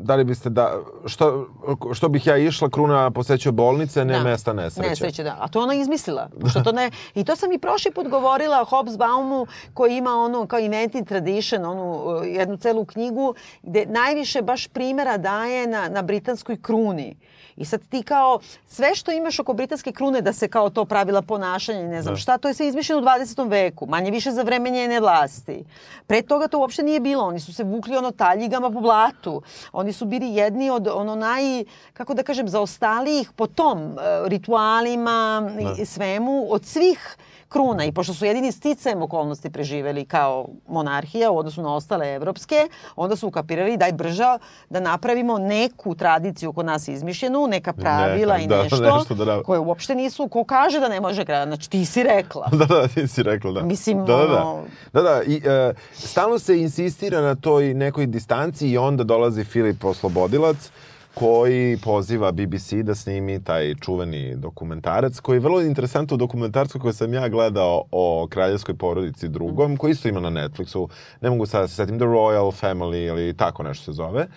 [0.04, 0.74] da li biste da...
[1.06, 1.48] Što,
[1.94, 4.24] što bih ja išla, kruna posećuje bolnice, ne Da.
[4.24, 4.90] mesta nesreće.
[4.90, 5.38] Nesreće, da.
[5.40, 6.30] A to ona izmislila.
[6.50, 6.92] Što to ne...
[7.16, 11.66] I to sam i prošli put govorila o Hobsbaumu koji ima ono kao invented tradition,
[11.66, 13.34] onu uh, jednu celu knjigu
[13.64, 17.18] gde najviše baš primjera daje na, na britanskoj kruni.
[17.60, 21.22] I sad ti kao sve što imaš oko britanske krune da se kao to pravila
[21.22, 22.20] ponašanja ne znam Da.
[22.20, 23.50] šta, to je sve izmišljeno u 20.
[23.50, 25.64] veku, manje više za vreme njene vlasti.
[26.08, 29.42] Pre toga to uopšte nije bilo, oni su se vukli ono taljigama po blatu.
[29.72, 33.96] Oni su bili jedni od ono naj, kako da kažem, zaostalijih po tom e,
[34.26, 35.50] ritualima
[35.82, 37.18] i svemu od svih
[37.50, 42.68] kruna i pošto su jedini sticajem okolnosti preživeli kao monarhija u odnosu na ostale evropske,
[42.96, 44.38] onda su ukapirali daj brža
[44.70, 49.26] da napravimo neku tradiciju kod nas izmišljenu, neka pravila Neka, i da, nešto, nešto da
[49.26, 52.50] da- koje uopšte nisu, ko kaže da ne može kraj, znači ti si rekla.
[52.60, 53.62] da, da, ti si rekla, da.
[53.62, 54.64] Mislim, da, da, da.
[54.94, 59.86] Da, da, i e, stalno se insistira na toj nekoj distanci i onda dolazi Filip
[59.86, 60.72] Oslobodilac
[61.14, 66.94] koji poziva BBC da snimi taj čuveni dokumentarac, koji je vrlo interesantan u dokumentarcu koji
[66.94, 70.88] sam ja gledao o kraljevskoj porodici drugom, koji isto ima na Netflixu,
[71.22, 74.28] ne mogu sad da se setim, The Royal Family ili tako nešto se zove.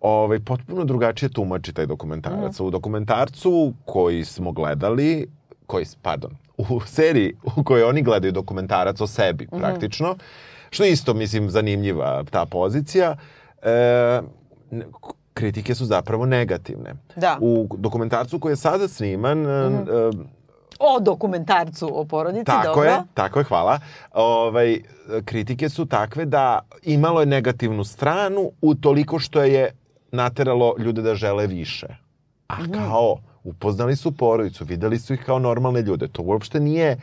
[0.00, 2.60] Ovaj, potpuno drugačije tumači taj dokumentarac.
[2.60, 5.28] U dokumentarcu koji smo gledali,
[5.66, 10.16] koji, pardon, u seriji u kojoj oni gledaju dokumentarac o sebi praktično,
[10.70, 13.16] što isto, mislim, zanimljiva ta pozicija,
[13.62, 14.22] e,
[15.34, 16.94] kritike su zapravo negativne.
[17.16, 17.38] Da.
[17.40, 19.70] U dokumentarcu koji je sada sniman, e,
[20.78, 22.82] O dokumentarcu o porodici, Tako dobro.
[22.82, 23.78] je, tako je, hvala.
[24.12, 24.80] Ovaj,
[25.24, 29.70] kritike su takve da imalo je negativnu stranu u toliko što je
[30.12, 31.86] nateralo ljude da žele više.
[32.48, 32.72] A Mhm.
[32.72, 36.08] kao, upoznali su porodicu, videli su ih kao normalne ljude.
[36.08, 36.96] To uopšte nije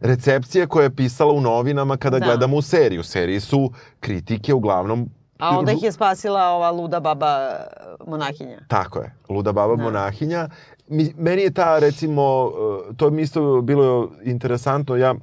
[0.00, 2.26] recepcija koja je pisala u novinama kada Da.
[2.26, 3.00] gledamo u seriju.
[3.00, 5.08] U seriji su kritike uglavnom...
[5.40, 7.64] A onda ih je spasila ova luda baba e,
[8.06, 8.58] monahinja.
[8.68, 10.48] Tako je, Luda baba monahinja.
[10.88, 12.50] Mi, meni je ta, recimo,
[12.90, 15.14] eh, to mi isto bilo interesantno, ja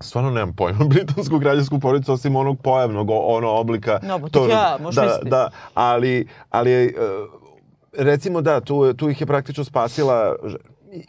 [0.00, 4.00] stvarno nemam pojma britansku kraljevsku porodicu osim onog pojavnog ono oblika.
[4.02, 5.30] No, pa to ja, možeš da, misliti.
[5.30, 6.92] da, ali, ali eh,
[7.98, 10.36] recimo da, tu, tu ih je praktično spasila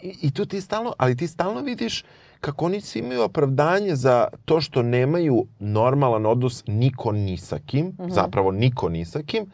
[0.01, 2.03] i, i tu ti stalno, ali ti stalno vidiš
[2.39, 7.85] kako oni svi imaju opravdanje za to što nemaju normalan odnos niko ni sa kim,
[7.99, 8.09] Mhm.
[8.09, 9.45] zapravo niko ni sa kim,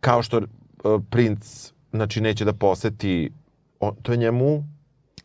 [0.00, 0.44] kao što uh,
[1.10, 3.32] princ znači neće da poseti
[3.80, 4.64] on, to je njemu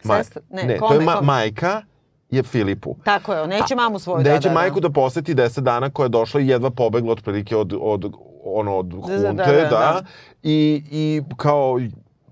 [0.02, 0.42] Sestra?
[0.50, 1.26] Ne, ne to kome, je ma, kome?
[1.26, 1.82] majka
[2.32, 2.96] je Filipu.
[3.04, 4.18] Tako je, neće mamu svoju.
[4.18, 4.88] Neće da, da, majku da.
[4.88, 8.12] da poseti 10 dana koja je došla i jedva pobegla otprilike od, od
[8.44, 10.02] ono od da, hunte, da, da, da, da.
[10.44, 11.80] I, i kao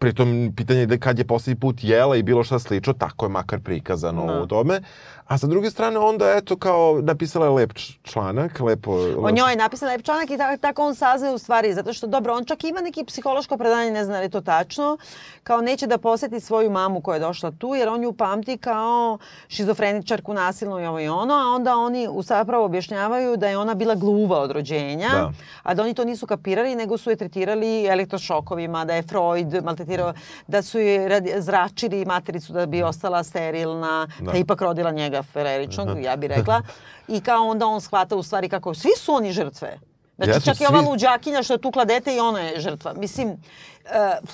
[0.06, 3.60] pritom pitanje je kad je poslednji put jela i bilo šta slično, tako je makar
[3.60, 4.42] prikazano Da.
[4.42, 4.82] u tome.
[5.28, 7.72] A sa druge strane onda eto kao napisala je lep
[8.04, 8.92] članak, lepo...
[9.18, 12.08] O njoj je napisan lep članak i tako, tako on saznaje u stvari, zato što
[12.08, 14.98] dobro, on čak ima neki psihološko predanje, ne znam da li to tačno,
[15.44, 19.18] kao neće da poseti svoju mamu koja je došla tu, jer on ju pamti kao
[19.48, 23.96] šizofreničarku nasilnu i ovo i ono, a onda oni zapravo objašnjavaju da je ona bila
[23.96, 25.32] gluva od rođenja, Da.
[25.64, 30.14] a da oni to nisu kapirali, nego su je tretirali elektrošokovima, da je Freud maltretirao,
[30.48, 34.32] da su je zračili matericu da bi ostala sterilna, da, Da.
[34.32, 36.62] je ipak rodila njega Fereričnog, ja bih rekla.
[37.08, 39.80] I kao onda on shvata u stvari kako svi su oni žrtve.
[40.16, 40.90] Znači Jesu, čak i ova svi.
[40.90, 42.94] luđakinja što je tukla dete i ona je žrtva.
[42.94, 44.30] Mislim, uh,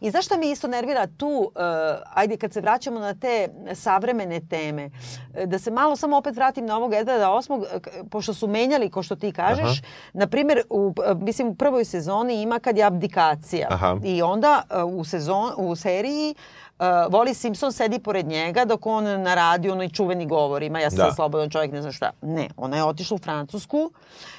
[0.00, 1.62] I zašto me isto nervira tu, uh,
[2.14, 4.90] ajde kad se vraćamo na te savremene teme,
[5.34, 7.64] e, da se malo samo opet vratim na ovog Edvarda osmog,
[8.10, 9.82] pošto su menjali, ko što ti kažeš,
[10.12, 13.68] na primjer, u, mislim, u prvoj sezoni ima kad je abdikacija.
[13.70, 13.96] Aha.
[14.04, 16.34] I onda e, u, sezon, u seriji
[16.80, 20.90] uh, Voli Simpson sedi pored njega dok on na radiju onoj čuveni govor ima ja
[20.90, 21.12] sam Da.
[21.12, 22.10] slobodan čovjek, ne znam šta.
[22.22, 23.90] Ne, ona je otišla u Francusku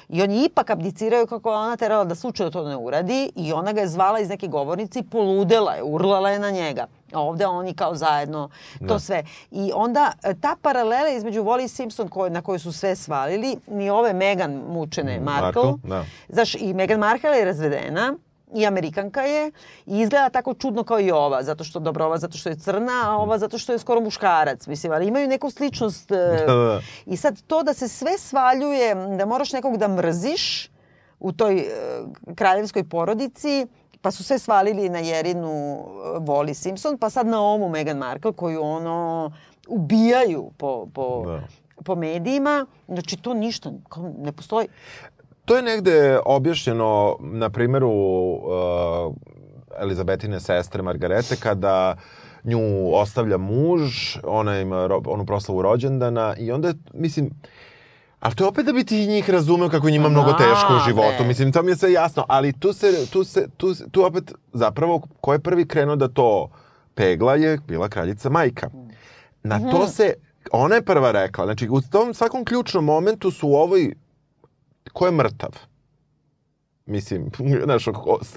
[0.08, 3.80] i oni ipak abdiciraju kako ona terala da slučajno to ne uradi i ona ga
[3.80, 6.86] je zvala iz neke govornice i poludela je, urlala je na njega.
[7.12, 8.48] A ovde oni kao zajedno
[8.88, 9.24] to sve.
[9.50, 13.90] I onda e, ta paralela između Voli Simpson koje, na koju su sve svalili ni
[13.90, 15.62] ove Meghan mučene Markle.
[15.64, 16.04] Markle, da.
[16.28, 18.14] Znaš, i Meghan Markle je razvedena
[18.54, 19.50] i Amerikanka je
[19.86, 23.02] i izgleda tako čudno kao i ova, zato što, dobro, ova zato što je crna,
[23.04, 26.10] a ova zato što je skoro muškarac, mislim, ali imaju neku sličnost.
[26.10, 26.14] e,
[26.46, 26.80] Da, da.
[27.06, 30.70] I sad to da se sve svaljuje, da moraš nekog da mrziš
[31.20, 31.66] u toj e,
[32.34, 33.66] kraljevskoj porodici,
[34.00, 38.32] pa su sve svalili na Jerinu e, Voli Simpson, pa sad na ovu Meghan Markle
[38.32, 39.32] koju ono
[39.68, 41.40] ubijaju po, po, Da.
[41.84, 42.66] po medijima.
[42.88, 44.68] Znači to ništa, kao ne postoji.
[45.44, 45.94] To je negde
[46.26, 49.14] objašnjeno na primjeru uh,
[49.78, 51.96] Elizabetine sestre Margarete kada
[52.44, 52.58] nju
[52.92, 53.92] ostavlja muž,
[54.24, 57.30] ona ima ro- onu proslavu rođendana i onda, mislim,
[58.20, 60.84] Ali to je opet da bi ti njih razumeo kako je njima mnogo teško u
[60.86, 61.24] životu.
[61.24, 62.24] Mislim, to mi je sve jasno.
[62.28, 66.50] Ali tu se, tu se, tu, tu opet zapravo ko je prvi krenuo da to
[66.94, 68.70] pegla je bila kraljica majka.
[69.42, 69.70] Na Mhm.
[69.70, 70.14] to se,
[70.52, 71.44] ona je prva rekla.
[71.44, 73.94] Znači, u tom svakom ključnom momentu su u ovoj,
[74.92, 75.50] ko je mrtav?
[76.86, 77.30] Mislim,
[77.64, 77.86] znaš,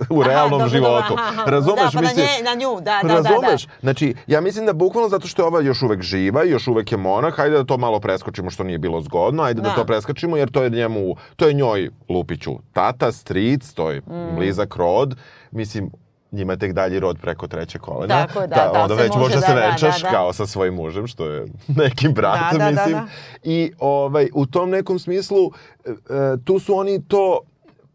[0.10, 1.10] u realnom dobro, životu.
[1.10, 1.52] dobro, aha, aha.
[1.52, 1.84] Razumeš?
[1.84, 3.14] Da, pa mislim, na, nje, na nju, da, da, da.
[3.14, 3.66] Razumeš?
[3.66, 3.72] da.
[3.82, 6.98] Znači, ja mislim da bukvalno zato što je ova još uvek živa, još uvek je
[6.98, 9.76] monah, hajde da to malo preskočimo što nije bilo zgodno, ajde da, Da.
[9.76, 11.02] to preskočimo jer to je njemu,
[11.36, 14.36] to je njoj Lupiću tata, stric, to je Mm.
[14.36, 15.16] blizak rod,
[15.52, 15.92] mislim,
[16.32, 18.26] njima je tek dalji rod preko treće kolena.
[18.26, 20.16] Tako je, da, da, onda već može, može da, se da, venčaš da, da.
[20.16, 21.46] kao sa svojim mužem, što je
[21.84, 22.94] neki brat, Da, da, da, mislim.
[22.94, 23.08] da.
[23.44, 25.52] I ovaj, u tom nekom smislu,
[25.86, 25.94] e, e,
[26.46, 27.40] tu su oni to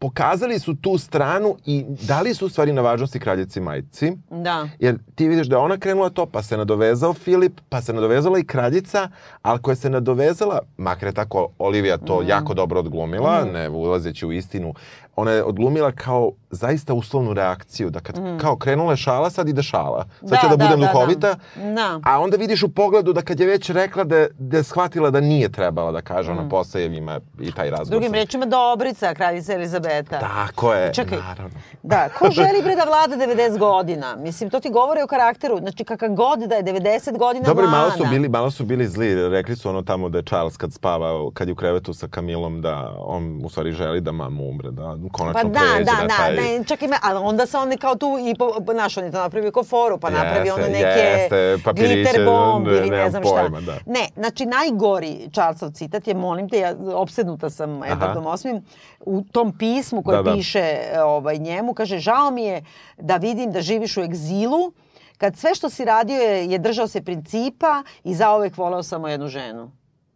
[0.01, 4.13] pokazali su tu stranu i dali su u stvari na važnosti kraljici majci.
[4.29, 4.67] Da.
[4.79, 8.39] Jer ti vidiš da je ona krenula to, pa se nadovezao Filip, pa se nadovezala
[8.39, 9.09] i kraljica,
[9.41, 14.31] ali koja se nadovezala, makar je tako Olivija to jako dobro odglumila, ne ulazeći u
[14.31, 14.73] istinu,
[15.15, 19.63] ona je odglumila kao zaista uslovnu reakciju, da kad kao krenula je šala, sad ide
[19.63, 20.05] šala.
[20.19, 20.93] Sad Da, ću da, da, budem da, da.
[20.93, 21.35] duhovita,
[21.75, 21.99] Da.
[22.03, 25.19] a onda vidiš u pogledu da kad je već rekla da, da je shvatila da
[25.19, 27.89] nije trebala da kaže, ona posle ima i taj razgovor.
[27.89, 30.19] Drugim rečima, Dobrica, kraljica Elizabeta.
[30.19, 31.17] Tako je, Čekaj.
[31.17, 31.59] naravno.
[31.83, 34.15] Da, ko želi bre da vlada 90 godina?
[34.15, 35.57] Mislim, to ti govori o karakteru.
[35.57, 37.77] Znači, kakav god da je 90 godina Dobro, i vlada.
[37.77, 39.29] malo su bili, malo su bili zli.
[39.29, 42.61] Rekli su ono tamo da je Charles kad spava, kad je u krevetu sa Kamilom,
[42.61, 46.07] da on u stvari želi da mama umre, da konačno Pa da, pređe da, na
[46.07, 46.35] da, taj...
[46.35, 49.17] ne, čak ima, ali onda se oni kao tu i po, naš, on je to
[49.17, 52.95] napravio ko foru, pa napravi Jeste, ono neke jeste, papiriće, glitter bomb ne- ili ne
[52.97, 53.71] nemam znam pojma, šta.
[53.71, 53.77] da.
[53.85, 58.61] Ne, znači najgori Charlesov citat je, molim te, ja opsednuta sam Edwardom VIII,
[58.99, 60.33] u tom pismu koje Da, da.
[60.33, 62.63] piše e, ovaj, njemu, kaže, žao mi je
[62.97, 64.71] da vidim da živiš u egzilu,
[65.17, 69.27] kad sve što si radio je, je držao se principa i zaovek voleo samo jednu
[69.27, 69.71] ženu.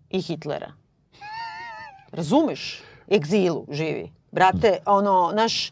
[0.09, 0.71] I Hitlera.
[2.11, 2.81] Razumeš?
[3.11, 4.11] Egzilu živi.
[4.35, 5.71] Brate, ono, naš, e,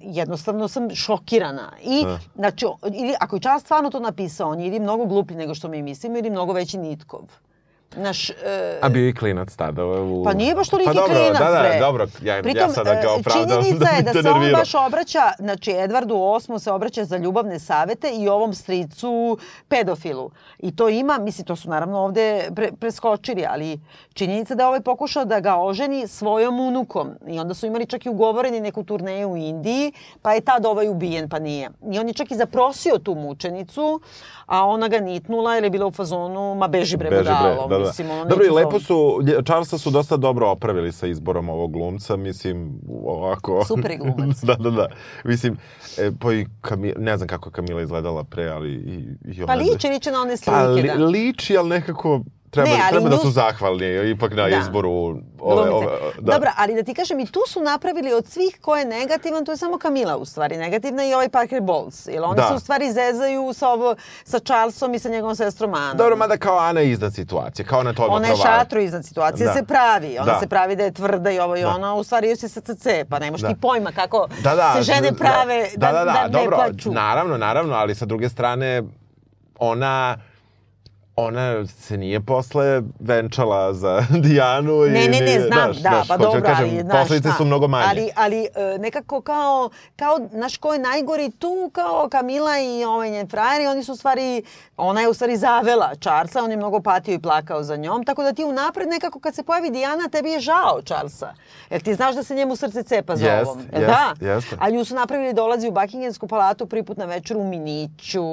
[0.00, 1.72] jednostavno sam šokirana.
[1.82, 2.04] I,
[2.34, 5.54] znači, o- ili, ako je Charles stvarno to napisao, on je ili mnogo gluplji nego
[5.54, 7.20] što mi mislimo, ili mnogo veći nitkov.
[7.96, 9.84] Naš, e, A bio i klinac tada.
[9.84, 10.24] U...
[10.24, 11.78] pa nije baš toliki pa dobro, klinac, da, da, bre.
[11.80, 14.74] dobro, ja, Pritom, ja sada ga e, opravdam Činjenica da je da se on baš
[14.74, 19.38] obraća, znači Edvardu VIII se obraća za ljubavne savete i ovom stricu
[19.68, 20.30] pedofilu.
[20.58, 23.80] I to ima, mislim, to su naravno ovde pre, preskočili, ali
[24.14, 27.10] činjenica da je ovaj pokušao da ga oženi svojom unukom.
[27.28, 30.88] I onda su imali čak i ugovoreni neku turneju u Indiji, pa je tad ovaj
[30.88, 31.70] ubijen, pa nije.
[31.92, 34.00] I on je čak i zaprosio tu mučenicu,
[34.46, 37.68] a ona ga nitnula jer je bila u fazonu, ma beži bre Beži bre, budalo.
[37.68, 37.81] da, da.
[37.82, 42.16] Mislim, ono, Dobro, i lepo su, Charlesa su dosta dobro opravili sa izborom ovog glumca,
[42.16, 43.64] mislim, ovako...
[43.64, 44.36] Super je glumac.
[44.38, 44.86] da, da, da.
[45.24, 45.56] Mislim,
[45.98, 49.44] e, pa i Kamila, ne znam kako je Kamila izgledala pre, ali i, i Pa
[49.44, 50.94] ona- liči, liči na one slike, Pa li, da.
[50.94, 52.20] liči, ali nekako
[52.52, 54.56] treba, Ne, treba da su zahvalni ipak na Da.
[54.56, 54.90] izboru
[55.40, 55.86] ove, ove,
[56.18, 56.32] da.
[56.32, 59.52] Dobro, ali da ti kažem, i tu su napravili od svih ko je negativan, to
[59.52, 62.08] je samo Kamila u stvari negativna i ovaj Parker Bowles.
[62.08, 62.42] Jer oni Da.
[62.42, 63.94] se u stvari zezaju sa, ovo,
[64.24, 65.96] sa Charlesom i sa njegovom sestrom Anom.
[65.96, 68.50] Dobro, mada kao Ana je iznad situacije, kao ona to odmah Ona je provali.
[68.50, 69.52] šatro iznad situacije, Da.
[69.52, 70.18] se pravi.
[70.18, 70.40] Ona Da.
[70.40, 71.68] se pravi da je tvrda i ovo i Da.
[71.68, 73.48] ono, u stvari joj se SCC, pa nemaš Da.
[73.48, 76.56] ti pojma kako Da, da, se žene da, prave da, da, da, da, ne dobro,
[76.56, 76.90] plaču.
[76.92, 78.82] naravno, naravno, ali sa druge strane,
[79.58, 80.16] ona
[81.16, 84.86] ona se nije posle venčala za Dijanu.
[84.86, 87.28] i Ne, ne, ne, znam, znaš, da, znaš, pa da dobro, kažem, ali, znaš Posledice
[87.28, 87.86] šta, su mnogo manje.
[87.88, 93.10] Ali, ali e, nekako kao, kao, znaš, ko je najgori tu, kao Kamila i ovaj
[93.10, 94.42] njen frajer, i oni su u stvari,
[94.76, 98.22] ona je u stvari zavela Charlesa, on je mnogo patio i plakao za njom, tako
[98.22, 101.34] da ti unapred nekako kad se pojavi Dijana, tebi je žao Charlesa.
[101.70, 103.62] Jer ti znaš da se njemu srce cepa za Jest, ovom.
[103.72, 104.14] Jest, da?
[104.20, 104.56] jeste.
[104.60, 108.24] A nju su napravili dolazi u Buckinghamsku palatu prvi put na večer u miniću,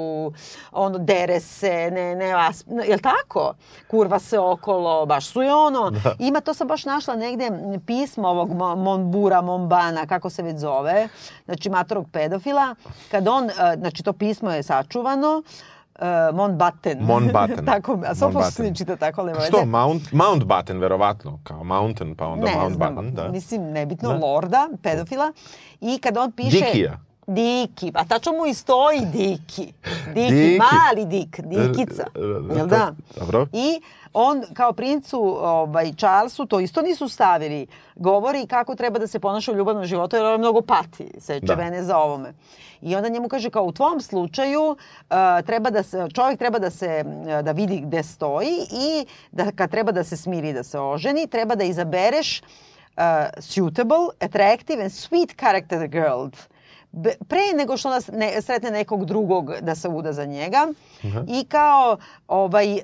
[0.72, 3.54] ono, dere se, ne, ne, vas, jel tako?
[3.86, 5.92] Kurva se okolo, baš su i ono.
[6.18, 7.50] Ima, to sam baš našla negde
[7.86, 11.08] pismo ovog Mo- Monbura, Mombana, kako se već zove,
[11.44, 12.74] znači matorog pedofila,
[13.10, 15.42] kad on, e, znači to pismo je sačuvano,
[15.94, 16.98] uh, Mountbatten.
[17.00, 17.66] Mountbatten.
[17.72, 18.66] tako, a samo Mountbatten.
[18.66, 19.64] se čita tako, nema Što.
[19.66, 23.28] Mount, Mountbatten, verovatno, kao Mountain, pa onda ne Mountbatten, da.
[23.28, 24.16] mislim, nebitno, Da.
[24.16, 25.32] lorda, pedofila.
[25.80, 26.50] I kad on piše...
[26.50, 27.00] Dikija.
[27.34, 29.72] Diki, a tačno mu i stoji Diki.
[30.14, 30.58] Diki, Diki.
[30.58, 32.06] mali Dik, Dikica.
[32.14, 32.20] E,
[32.54, 32.94] e, Jel da?
[33.20, 33.46] Dobro.
[33.52, 33.80] I
[34.12, 37.66] on kao princu ovaj, Charlesu, to isto nisu stavili,
[37.96, 41.54] govori kako treba da se ponaša u ljubavnom životu jer on mnogo pati, seče Da.
[41.54, 42.32] vene za ovome.
[42.82, 44.76] I onda njemu kaže kao u tvom slučaju uh,
[45.46, 49.70] treba da se, čovjek treba da se uh, da vidi gde stoji i da kad
[49.70, 53.02] treba da se smiri da se oženi, treba da izabereš uh,
[53.38, 56.24] suitable, attractive and sweet character girl.
[56.24, 56.59] Be-
[57.28, 60.68] pre nego što nas ne, sretne nekog drugog da se uda za njega
[61.28, 61.96] i kao
[62.28, 62.80] ovaj e,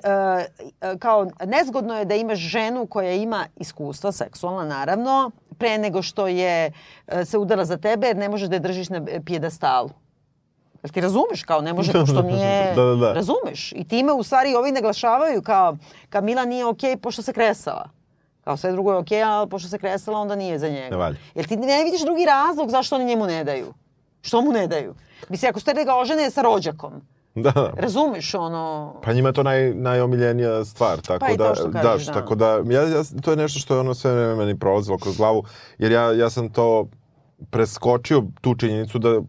[0.81, 6.27] e, kao nezgodno je da imaš ženu koja ima iskustva seksualna naravno pre nego što
[6.27, 6.71] je
[7.07, 9.89] e, se udala za tebe jer ne možeš da je držiš na pjedestalu.
[10.83, 13.13] Jel ti razumeš kao ne može pošto nije Da, da, da.
[13.13, 15.77] razumeš i time u stvari ovi naglašavaju kao
[16.09, 17.89] Kamila nije okej pošto se kresala.
[18.43, 20.89] Kao sve drugo je okej, ali pošto se kresala onda nije za njega.
[20.89, 21.17] Ne valja.
[21.35, 23.73] Jel ti ne vidiš drugi razlog zašto oni njemu ne daju?
[24.27, 24.95] Što mu ne daju?
[25.29, 27.01] Mislim, ako ste da ga ožene sa rođakom,
[27.35, 27.71] Da, da.
[27.77, 28.93] razumeš ono...
[29.03, 32.13] Pa njima je to naj, najomiljenija stvar, tako Pa da, što da, kažeš, da.
[32.13, 35.17] tako da, ja, ja, to je nešto što je ono sve vreme meni prolazilo kroz
[35.17, 35.43] glavu,
[35.77, 36.87] jer ja, ja sam to
[37.49, 39.21] preskočio tu činjenicu da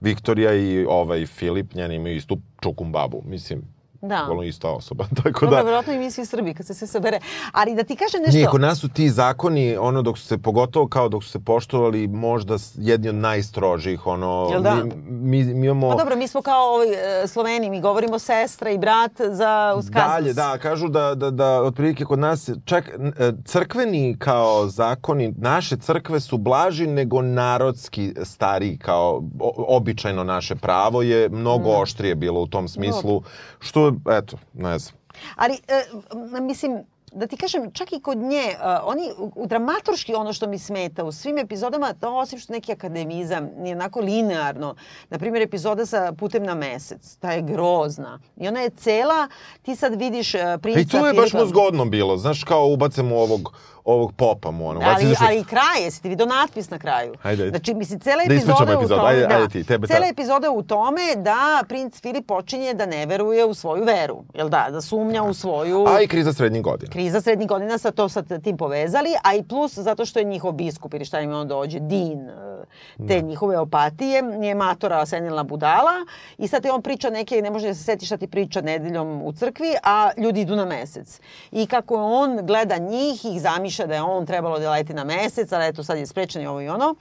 [0.00, 3.62] Viktorija i ovaj Filip njeni imaju istu čukum babu, mislim,
[4.02, 4.18] Da.
[4.20, 5.62] bukvalno ista osoba, tako Dobro, da...
[5.62, 7.20] verovatno i mi svi Srbi kad se sve sabere.
[7.52, 8.36] Ali da ti kažem nešto...
[8.36, 11.38] Nije, kod nas su ti zakoni, ono, dok su se, pogotovo kao dok su se
[11.44, 14.74] poštovali, možda jedni od najstrožih, ono, Jel da?
[14.74, 15.90] mi, mi, mi imamo...
[15.90, 16.82] Pa dobro, mi smo kao
[17.22, 20.08] e, Sloveni, mi govorimo sestra i brat za uskaznost.
[20.08, 25.76] Dalje, da, kažu da, da, da otprilike kod nas čak e, crkveni kao zakoni, naše
[25.76, 29.22] crkve su blaži nego narodski stariji kao
[29.68, 33.22] običajno naše pravo je mnogo oštrije bilo u tom smislu,
[33.58, 34.96] što, eto, ne znam.
[35.36, 40.32] Ali, e, mislim, da ti kažem, čak i kod nje, e, oni u, dramaturški ono
[40.32, 44.74] što mi smeta u svim epizodama, to osim što neki akademizam, nije onako linearno.
[45.10, 48.20] Naprimjer, epizoda sa Putem na mesec, ta je grozna.
[48.36, 49.28] I ona je cela,
[49.62, 53.16] ti sad vidiš e, princa I tu je baš mu zgodno bilo, znaš, kao ubacemo
[53.16, 53.54] ovog,
[53.90, 54.80] ovog popa mu, ono.
[54.84, 57.14] Ali, zašto- ali i kraj, jesi ti vidio natpis na kraju?
[57.22, 57.50] Ajde, ajde.
[57.50, 60.00] Znači, mislim, cela Da epizoda ispričamo je u tome, Ajde, da, ajde ti, tebe cela
[60.00, 61.36] ta- epizoda je u tome da
[61.68, 64.24] princ Filip počinje da ne veruje u svoju veru.
[64.34, 64.66] Jel da?
[64.70, 65.84] Da sumnja u svoju...
[65.88, 66.92] A i kriza srednjih godina.
[66.92, 70.52] kriza srednjih godina sa to sa tim povezali, a i plus zato što je njihov
[70.52, 72.64] biskup ili šta im on dođe, din e,
[73.08, 74.10] te njihove opatije,
[74.40, 75.92] je matora senilna budala
[76.38, 79.32] i sad on priča neke, ne može da se seti šta ti priča nedeljom u
[79.32, 81.20] crkvi, a ljudi idu na mesec.
[81.52, 85.52] I kako on gleda njih i zamišlja da je on trebalo da leti na mesec,
[85.52, 86.94] ali eto sad je sprečan i ovo i ono.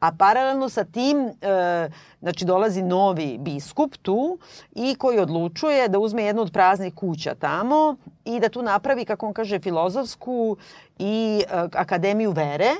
[0.00, 1.88] A paralelno sa tim, e,
[2.20, 4.38] znači dolazi novi biskup tu
[4.74, 9.26] i koji odlučuje da uzme jednu od praznih kuća tamo i da tu napravi, kako
[9.26, 10.56] on kaže, filozofsku
[10.98, 12.70] i e, akademiju vere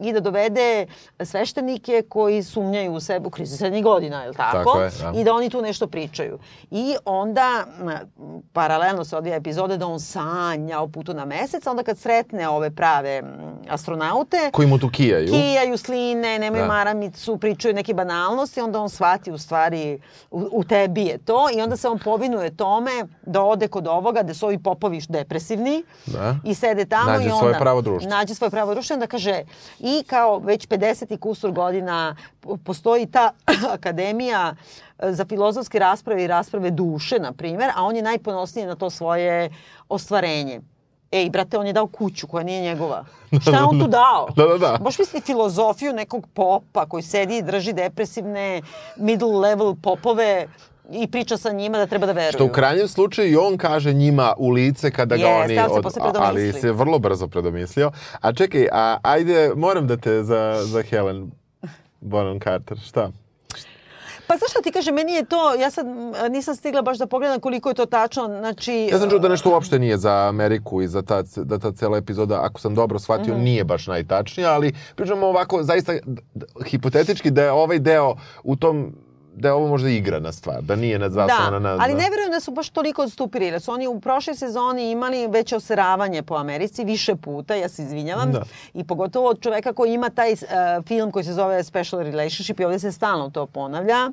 [0.00, 0.86] i da dovede
[1.20, 4.56] sveštenike koji sumnjaju u sebe u krizi srednjih godina, je li tako?
[4.58, 5.12] Tako je, da.
[5.14, 6.38] I da oni tu nešto pričaju.
[6.70, 7.64] I onda,
[8.52, 12.70] paralelno se odvija epizode da on sanja o putu na mesec, onda kad sretne ove
[12.70, 13.22] prave
[13.68, 15.28] astronaute, Koji mu tu kijaju.
[15.28, 16.68] kijaju sline, nemaju Da.
[16.68, 21.60] maramicu, pričaju neke banalnosti, onda on shvati u stvari u, u tebi je to i
[21.60, 22.90] onda se on povinuje tome
[23.22, 26.36] da ode kod ovoga gde su ovi popovi depresivni Da.
[26.44, 28.10] i sede tamo Nađe i onda svoje pravo društvo.
[28.10, 29.42] nađe svoje pravo društvo i onda kaže
[29.88, 32.16] i kao već 50 i kusur godina
[32.64, 33.30] postoji ta
[33.76, 34.54] akademija
[34.98, 38.90] e, za filozofske rasprave i rasprave duše, na primjer, a on je najponosniji na to
[38.90, 39.50] svoje
[39.88, 40.60] ostvarenje.
[41.12, 43.04] Ej, brate, on je dao kuću koja nije njegova.
[43.42, 44.28] Šta je on tu dao?
[44.36, 44.78] Da, da, da.
[44.80, 48.62] Baš misli filozofiju nekog popa koji sedi i drži depresivne
[48.96, 50.48] middle level popove
[50.92, 52.32] i priča sa njima da treba da veruju.
[52.32, 55.58] Što u krajnjem slučaju i on kaže njima u lice kada ga Jeste, oni...
[55.58, 57.90] ali se posle ali se vrlo brzo predomislio.
[58.20, 61.30] A čekaj, a ajde, moram da te za, za Helen
[62.00, 63.10] Bonham Carter, šta?
[64.26, 65.86] Pa znaš šta ti kažem, meni je to, ja sad
[66.30, 68.88] nisam stigla baš da pogledam koliko je to tačno, znači...
[68.92, 71.98] Ja sam čuo da nešto uopšte nije za Ameriku i za ta, da ta cela
[71.98, 73.42] epizoda, ako sam dobro shvatio, Mhm.
[73.42, 75.92] nije baš najtačnija, ali pričamo ovako, zaista,
[76.66, 78.92] hipotetički da je ovaj deo u tom
[79.38, 81.82] da je ovo možda igrana stvar, da nije nad zasnovana Da, na...
[81.84, 84.90] ali na- ne verujem da su baš toliko odstupili, jer su oni u prošloj sezoni
[84.90, 88.42] imali veće oseravanje po Americi, više puta, ja se izvinjavam, Da.
[88.74, 90.38] i pogotovo od čoveka koji ima taj uh,
[90.86, 94.10] film koji se zove Special Relationship i ovdje se stalno to ponavlja,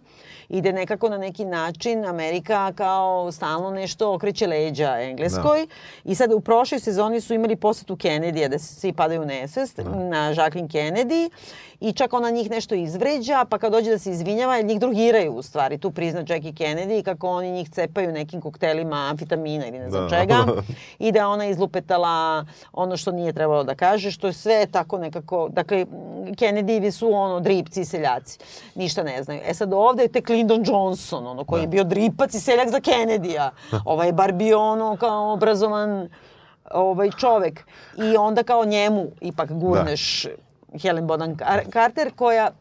[0.50, 5.68] i da nekako na neki način Amerika kao stalno nešto okreće leđa Engleskoj.
[6.04, 9.78] I sad u prošloj sezoni su imali posetu Kennedy, da se svi padaju u nesvest,
[9.78, 11.30] na Jacqueline Kennedy,
[11.80, 15.42] i čak ona njih nešto izvređa, pa kad dođe da se izvinjava, njih drogiraju u
[15.42, 15.78] stvari.
[15.78, 20.20] Tu prizna Jackie Kennedy kako oni njih cepaju nekim koktelima amfitamina ili ne znam Da.
[20.20, 20.46] čega.
[21.00, 25.50] I da ona izlupetala ono što nije trebalo da kaže, što je sve tako nekako...
[25.50, 25.86] Dakle,
[26.26, 28.40] Kennedyevi su ono dripci i seljaci.
[28.76, 29.42] Ništa ne znaju.
[29.46, 32.80] E sad ovde je tek Lyndon Johnson, ono koji je bio dripac i seljak za
[32.80, 33.52] Kennedy-a.
[33.86, 36.10] Ovaj bar bio ono kao obrazovan
[36.72, 37.68] ovaj čovek.
[37.98, 40.28] I onda kao njemu ipak gurneš
[40.82, 42.52] Helen Car- Carter koja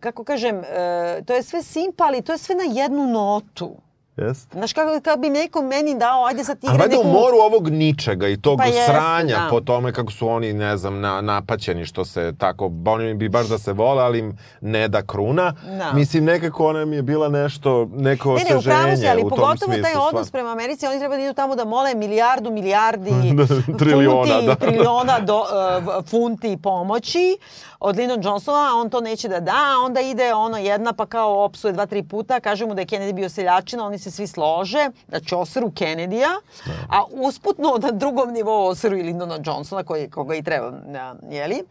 [0.00, 3.76] kako kažem, e, to je sve simpa, ali to je sve na jednu notu.
[4.18, 4.58] Jeste.
[4.58, 7.00] Znaš, kako, kako bi neko meni dao, ajde sad ti igra neku...
[7.00, 9.46] u moru ovog ničega i tog Pa jeste, sranja da.
[9.50, 13.46] po tome kako su oni, ne znam, na, napaćeni što se tako, oni bi baš
[13.46, 15.54] da se vole, ali im ne da kruna.
[15.78, 15.92] Da.
[15.92, 19.38] Mislim, nekako ona mi je bila nešto, neko Ne, ne, osveženje si, ali u tom
[19.38, 19.82] pogotovo smislu.
[19.82, 23.10] taj odnos prema Americi, oni treba da idu tamo da mole milijardu, milijardi
[23.78, 24.54] Triliona, funti, da.
[24.54, 27.38] triliona do, uh, funti pomoći
[27.80, 31.72] od Lyndon Johnsona, on to neće da da, onda ide ono jedna pa kao opsuje
[31.72, 35.20] dva, tri puta, kaže mu da je Kennedy bio seljačina, oni se svi slože, da
[35.20, 36.40] će oseru Kennedy-a,
[36.88, 41.62] a usputno na drugom nivou oseru i Lyndona Johnsona, koji, koga i treba, da, jeli?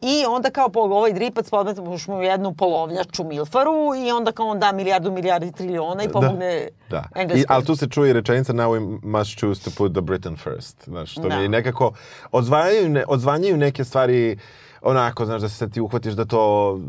[0.00, 1.76] I onda kao po ovaj dripac podmet
[2.08, 7.04] mu jednu polovnjaču Milfaru i onda kao on da milijardu, milijardi triliona i pomogne Da.
[7.16, 7.54] I, Engleskoj.
[7.56, 10.84] ali tu se čuje i rečenica now we must choose to put the Britain first.
[10.84, 11.36] Znaš, što Da.
[11.36, 11.92] mi nekako
[12.32, 14.38] odzvanjaju, ne, odzvanjaju neke stvari
[14.82, 16.40] onako, znaš, da se ti uhvatiš da to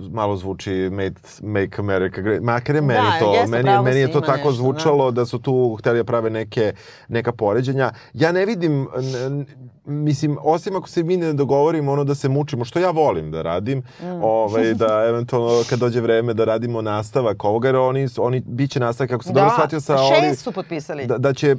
[0.03, 2.41] malo zvuči make, make America great.
[2.41, 5.25] Makar je meni Da, to, jeste, meni, meni je to tako nešto, zvučalo da.
[5.25, 6.73] su tu hteli da prave neke,
[7.07, 7.91] neka poređenja.
[8.13, 8.87] Ja ne vidim,
[9.25, 9.45] n-
[9.85, 13.41] mislim, osim ako se mi ne dogovorimo ono da se mučimo, što ja volim da
[13.41, 14.23] radim, Mm.
[14.23, 18.79] ovaj, da eventualno kad dođe vreme da radimo nastavak ovoga, jer oni, oni bit će
[18.79, 21.05] nastavak, kako sam dobro shvatio sa šest ovim, su potpisali.
[21.05, 21.55] da, da će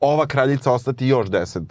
[0.00, 1.62] ova kraljica ostati još deset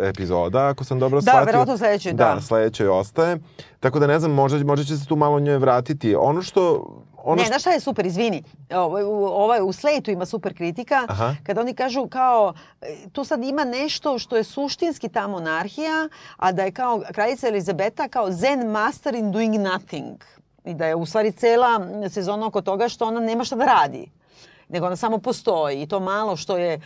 [0.00, 1.46] epizoda, ako sam dobro Da, shvatio.
[1.46, 2.34] verovatno sledećoj, da.
[2.34, 3.38] Da, sledećoj ostaje.
[3.80, 6.14] Tako da ne znam, možda, možda će se tu malo njoj vratiti.
[6.16, 6.86] Ono što...
[7.24, 8.42] Ono ne, znaš šta je super, izvini.
[8.70, 11.06] Ovo, u- ovaj, u Slejtu ima super kritika.
[11.08, 11.34] Aha.
[11.42, 16.52] Kada oni kažu kao, e, tu sad ima nešto što je suštinski ta monarhija, a
[16.52, 20.16] da je kao kraljica Elizabeta kao zen master in doing nothing.
[20.64, 21.80] I da je u stvari cela
[22.10, 24.10] sezona oko toga što ona nema šta da radi
[24.72, 26.80] nego ona samo postoji i to malo što je e,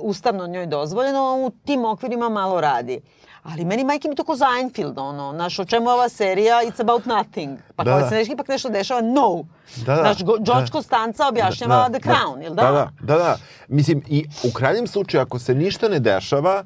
[0.00, 3.00] ustavno njoj dozvoljeno, u tim okvirima malo radi.
[3.42, 7.04] Ali meni majke mi to ko Seinfeld, ono, znaš, o čemu ova serija, it's about
[7.06, 7.58] nothing.
[7.76, 8.08] Pa Da, kao da.
[8.08, 9.44] se nešto ipak nešto dešava, no.
[9.76, 9.96] Da, da.
[9.96, 10.72] Znaš, Go- George Da.
[10.72, 12.62] Costanza objašnjava The Crown, jel da?
[12.62, 13.36] Da, da, da, da.
[13.68, 16.64] Mislim, i u krajnjem slučaju, ako se ništa ne dešava,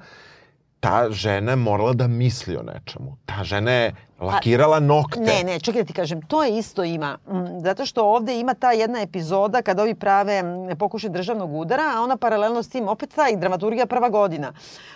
[0.86, 3.16] ta žena je morala da misli o nečemu.
[3.26, 5.20] Ta žena je lakirala nokte.
[5.20, 7.18] Ne, ne, čekaj da ti kažem, to je isto ima.
[7.28, 11.82] Mm, Zato što ovde ima ta jedna epizoda kada ovi prave mm, pokušaj državnog udara,
[11.96, 14.52] a ona paralelno s tim, opet ta i dramaturgija prva godina.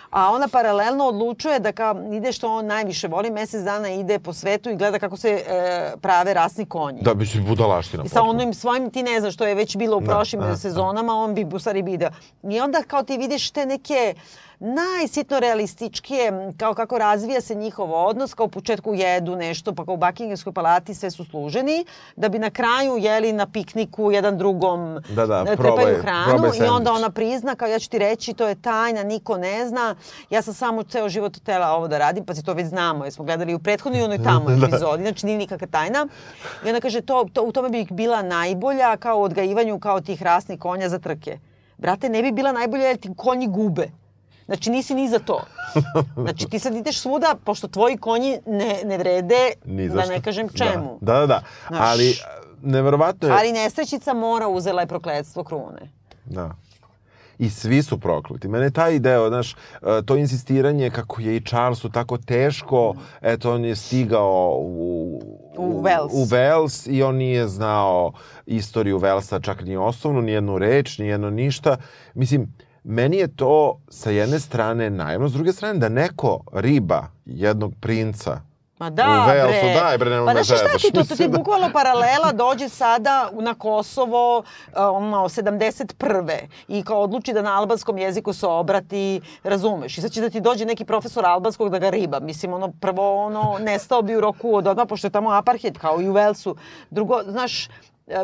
[0.09, 4.33] A ona paralelno odlučuje da kao ide što on najviše voli, mesec dana ide po
[4.33, 7.01] svetu i gleda kako se e, prave rasni konji.
[7.01, 8.03] Da, mislim, budalaština.
[8.05, 10.47] I sa onim svojim, ti ne znaš što je već bilo u Da, prošlim da,
[10.47, 10.57] da.
[10.57, 12.09] sezonama, on bi u stvari video.
[12.43, 14.13] I onda kao ti vidiš te neke
[14.61, 19.93] najsitno realističkije, kao kako razvija se njihov odnos, kao u početku jedu nešto, pa kao
[19.93, 21.85] u Buckinghamskoj palati sve su služeni,
[22.15, 26.25] da bi na kraju jeli na pikniku jedan drugom Da, da, e, probaj- trepaju hranu
[26.29, 29.67] probaj i onda ona prizna kao ja ću ti reći to je tajna, niko ne
[29.67, 29.95] zna.
[30.29, 33.13] Ja sam samo ceo život htela ovo da radim, pa se to već znamo, jer
[33.13, 34.67] smo gledali u prethodnoj i onoj tamo Da.
[34.67, 36.07] epizodi, znači nije nikakva tajna.
[36.65, 40.23] I ona kaže to, to, u tome bi bila najbolja kao u odgajivanju kao tih
[40.23, 41.39] rasnih konja za trke.
[41.77, 44.00] Brate, ne bi bila najbolja jer ti konji gube.
[44.45, 45.41] Znači nisi ni za to.
[46.15, 50.49] Znači ti sad ideš svuda, pošto tvoji konji ne, ne vrede, Ni da ne kažem
[50.49, 50.97] čemu.
[51.01, 51.43] Da, da, da.
[51.67, 51.81] Znaš.
[51.81, 52.15] Ali,
[52.61, 53.33] neverovatno je...
[53.33, 55.91] Ali nesrećica mora uzela je prokledstvo krune.
[56.25, 56.55] Da.
[57.39, 58.47] I svi su prokleti.
[58.47, 59.55] Mene taj deo, znaš, e,
[60.05, 65.21] to insistiranje kako je i Charlesu tako teško, eto, on je stigao u,
[65.57, 66.09] U Wales.
[66.11, 68.11] u Wales i on nije znao
[68.45, 71.77] istoriju Walesa, čak ni osnovnu, ni jednu reč, ni jedno ništa.
[72.13, 72.53] Mislim,
[72.83, 78.41] meni je to sa jedne strane naivno, s druge strane da neko riba jednog princa
[78.79, 79.73] Ma da, U Walesu, bre.
[79.73, 83.29] daj, bre, nemoj Pa znaš šta ti to, to ti da- bukvalno paralela dođe sada
[83.33, 84.43] na Kosovo, uh,
[84.75, 86.37] ono, 71.
[86.67, 89.97] I kao odluči da na albanskom jeziku se obrati, razumeš.
[89.97, 92.19] I sad će da ti dođe neki profesor albanskog da ga riba.
[92.19, 96.01] Mislim, ono, prvo, ono, nestao bi u roku od odmah, pošto je tamo apartheid, kao
[96.01, 96.55] i u Walesu.
[96.89, 97.69] Drugo, znaš, e,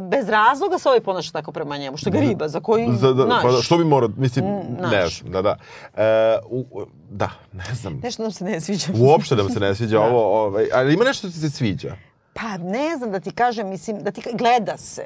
[0.02, 3.26] bez razloga se ovaj ponaša tako prema njemu, što ga riba, za koji, Za, da,
[3.26, 4.46] znaš, pa da, što bi morao, mislim,
[4.80, 4.92] znaš.
[4.92, 5.58] ne znam, da, da.
[5.96, 6.66] E, u,
[7.10, 8.00] da, ne znam.
[8.04, 8.88] nešto nam se ne sviđa.
[9.00, 11.96] Uopšte da mi se ne sviđa ovo, ovaj, ali ima nešto što ti se sviđa.
[12.34, 15.06] Pa ne znam da ti kažem, mislim, da ti gleda se.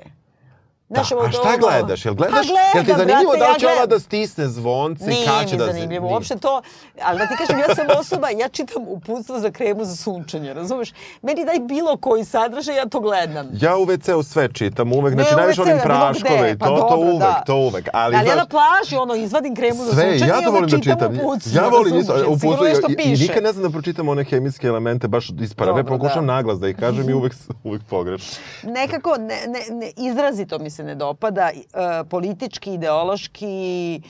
[0.92, 2.06] Da, ovo- a šta gledaš?
[2.06, 3.90] Jel gledaš, Pa gledam, jel ti zanimljivo brate, da ja će ona gledam.
[3.90, 5.72] da stisne zvonce i kada će da se...
[5.72, 6.14] zanimljivo, nije.
[6.14, 6.62] uopšte to,
[7.02, 10.94] ali da ti kažem, ja sam osoba, ja čitam uputstvo za kremu za sunčanje, razumeš?
[11.22, 13.48] Meni daj bilo koji sadržaj, ja to gledam.
[13.54, 16.66] Ja u WC-u sve čitam, uvek, Ne, znači najviše ja bilo praškove i to, pa
[16.68, 17.44] to dobro, uvek, da.
[17.46, 17.88] to uvek.
[17.94, 20.50] Ali, Ali ja znaš, na plaži, ono, izvadim kremu za Sve, sunčanje ja i to
[20.50, 21.14] onda da čitam čitam.
[21.16, 22.66] uputstvo Ja za volim isto uputstvo
[22.98, 23.22] piše.
[23.24, 25.28] nikad ne znam da pročitam one hemijske elemente baš
[25.58, 26.34] Dobro, pokušam da.
[26.34, 27.34] naglas da ih kažem i uvek,
[27.64, 28.38] uvek pogrešno.
[28.64, 31.60] nekako ne, ne, ne, izrazito mi se ne dopada e,
[32.04, 34.02] politički, ideološki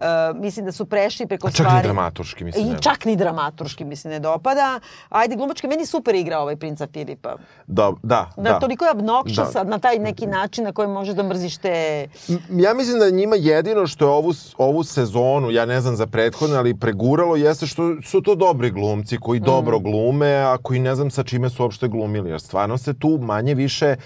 [0.00, 0.04] e,
[0.34, 2.78] mislim da su prešli preko A čak stvari i dramaturški, mislim, i ne.
[2.80, 7.36] čak ni dramaturški mi se ne dopada ajde glumački meni super igra ovaj princa Filipa
[7.66, 8.58] Da, da, da, da.
[8.58, 9.64] toliko je obnoxious Da.
[9.64, 12.08] na taj neki način na koji možeš da mrziš te
[12.50, 16.56] Ja mislim da njima jedino što je ovu, ovu sezonu, ja ne znam za prethodne,
[16.56, 21.10] ali preguralo jeste što su to dobri glumci koji dobro glume, a koji ne znam
[21.10, 22.30] sa čime su uopšte glumili.
[22.30, 23.96] Jer stvarno se tu manje više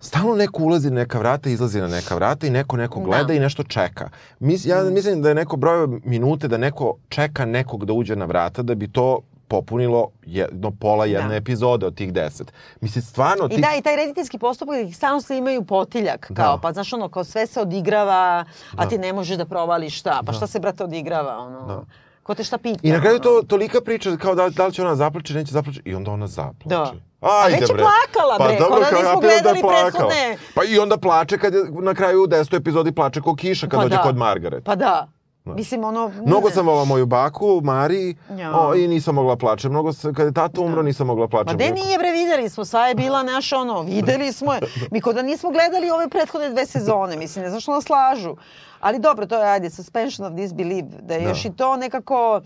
[0.00, 3.32] stalno neko ulazi na neka vrata, izlazi na neka vrata i neko neko gleda Da.
[3.34, 4.08] i nešto čeka.
[4.40, 8.24] Mis, ja mislim da je neko broj minute da neko čeka nekog da uđe na
[8.24, 9.18] vrata da bi to
[9.48, 11.34] popunilo jedno pola jedne Da.
[11.34, 12.52] epizode od tih deset.
[12.80, 13.44] Mislim, stvarno...
[13.44, 16.34] I ti- da, i taj rediteljski postupak ih stalno imaju potiljak, Da.
[16.36, 20.22] kao, pa znaš ono, kao sve se odigrava, a ti ne možeš da provališ šta,
[20.26, 21.86] pa šta se, brate, odigrava, ono,
[22.22, 22.80] ko te šta pita.
[22.82, 23.22] I na kraju ono.
[23.22, 26.26] to tolika priča kao da, da li će ona zaplače, neće zaplače i onda ona
[26.26, 26.68] zaplače.
[26.68, 26.92] Da.
[27.20, 29.82] Ajde, A već je plakala, bre, kao da kao nismo ja pitam gledali plakala.
[29.82, 30.36] prethodne.
[30.54, 33.78] Pa i onda plače kad je na kraju u desetoj epizodi plače ko kiša kad
[33.78, 34.02] Pa dođe da.
[34.02, 34.64] kod Margaret.
[34.64, 35.08] Pa da.
[35.46, 36.08] Mislim, ono...
[36.26, 38.58] Mnogo sam volala moju baku, Mari, Ja.
[38.58, 39.68] o, i nisam mogla plače.
[39.68, 41.46] Mnogo sam, kad je tata umro, nisam mogla plače.
[41.46, 44.60] Ma de nije bre, videli smo, sva je bila naša ono, videli smo je.
[44.92, 48.36] Mi kod da nismo gledali ove prethodne dve sezone, mislim, ne znaš što nas slažu.
[48.80, 52.40] Ali dobro, to je, ajde, suspension of disbelief, da je još i to nekako,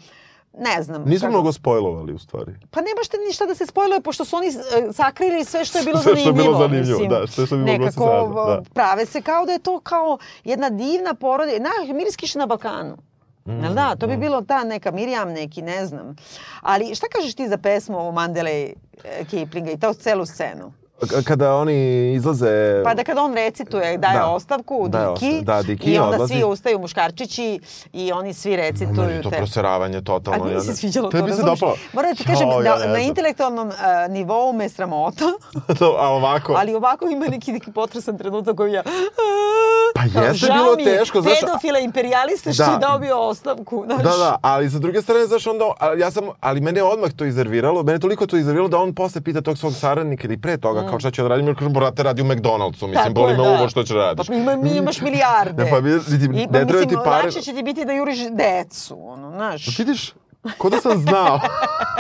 [0.55, 1.03] ne znam.
[1.03, 2.53] Nismo kako- mnogo spojlovali u stvari.
[2.71, 4.53] Pa nemaš te ništa da se spojluje, pošto su oni e,
[4.93, 6.49] sakrili sve što je bilo Sve što je zanimljivo.
[6.49, 7.11] bilo zanimljivo, mislim.
[7.11, 8.63] da, sve što bi moglo da se da.
[8.75, 11.59] prave se kao da je to kao jedna divna porodica.
[11.59, 12.97] Na, Miris kiše na Balkanu.
[13.47, 13.97] Mm, Jel da?
[13.97, 16.17] To bi bilo ta neka Mirjam neki, ne znam.
[16.61, 18.73] Ali šta kažeš ti za pesmu ovo Mandele e,
[19.25, 20.73] Kiplinga i to celu scenu?
[21.25, 21.73] Kada oni
[22.13, 22.81] izlaze...
[22.85, 24.27] Pa da kada on recituje, daje Da.
[24.27, 26.35] ostavku, Daje Diki, ostavku, da, Diki i onda odlazi.
[26.35, 27.61] svi ustaju muškarčići
[27.93, 29.37] i oni svi Meni recituju to te.
[29.37, 30.45] proseravanje totalno.
[30.47, 31.75] A se sviđalo to, Tebi se dopalo?
[31.93, 33.75] Moram da ti kažem, na, ja na intelektualnom e,
[34.09, 35.25] nivou me sramota,
[35.99, 36.53] A ovako...
[36.53, 38.83] ali ovako ima neki, neki potresan trenutak koji ja...
[39.95, 42.73] Pa jeste žao bilo je, teško, znaš, Pedofile, imperijaliste što Da.
[42.73, 43.83] je dobio ostavku.
[43.87, 43.99] Znaš.
[43.99, 45.65] Da, da, ali sa druge strane, znaš, onda,
[45.99, 48.95] ja sam, ali mene je odmah to izerviralo, mene je toliko to izerviralo da on
[48.95, 51.73] posle pita tog svog saradnika ili pre toga, kao šta će da radim, jer kažem,
[51.73, 53.51] brate, radi u McDonald'su, mislim, boli me da.
[53.51, 54.27] uvo što će da radiš.
[54.27, 55.65] Pa ima, mi imaš milijarde.
[55.65, 57.23] Ne, pa mi- niti- I, ne pa, treba mislim, ti pare.
[57.25, 59.79] lakše će ti biti da juriš decu, ono, znaš.
[59.79, 60.13] Vidiš,
[60.59, 61.41] ko da sam znao.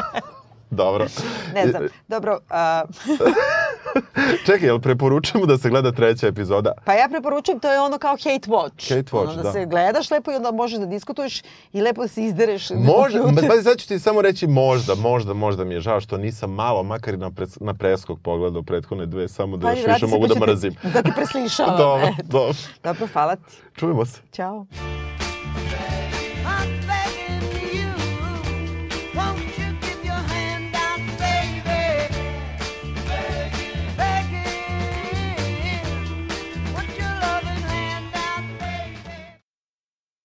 [0.72, 1.06] Dobro.
[1.54, 1.82] Ne znam.
[2.08, 2.82] Dobro, a,
[4.46, 6.72] Čekaj, jel preporučujemo da se gleda treća epizoda?
[6.84, 8.94] pa ja preporučujem, to je ono kao hate watch.
[8.96, 9.42] Hate watch, ono, da.
[9.42, 9.52] da.
[9.52, 12.70] se gledaš lepo i onda možeš da diskutuješ i lepo se izdereš.
[12.70, 13.50] Možda, kompjuter.
[13.50, 16.82] pa sad ću ti samo reći možda, možda, možda mi je žao što nisam malo,
[16.82, 20.28] makar i na, pres, na preskog pogledao prethodne dve, samo da Pa, još više mogu
[20.28, 20.74] pa da mrazim.
[20.94, 21.76] Da ti preslišavam.
[21.84, 22.58] Dobro, dobro.
[22.84, 23.56] Dobro, hvala ti.
[23.76, 24.20] Čujemo se.
[24.32, 24.66] Ćao.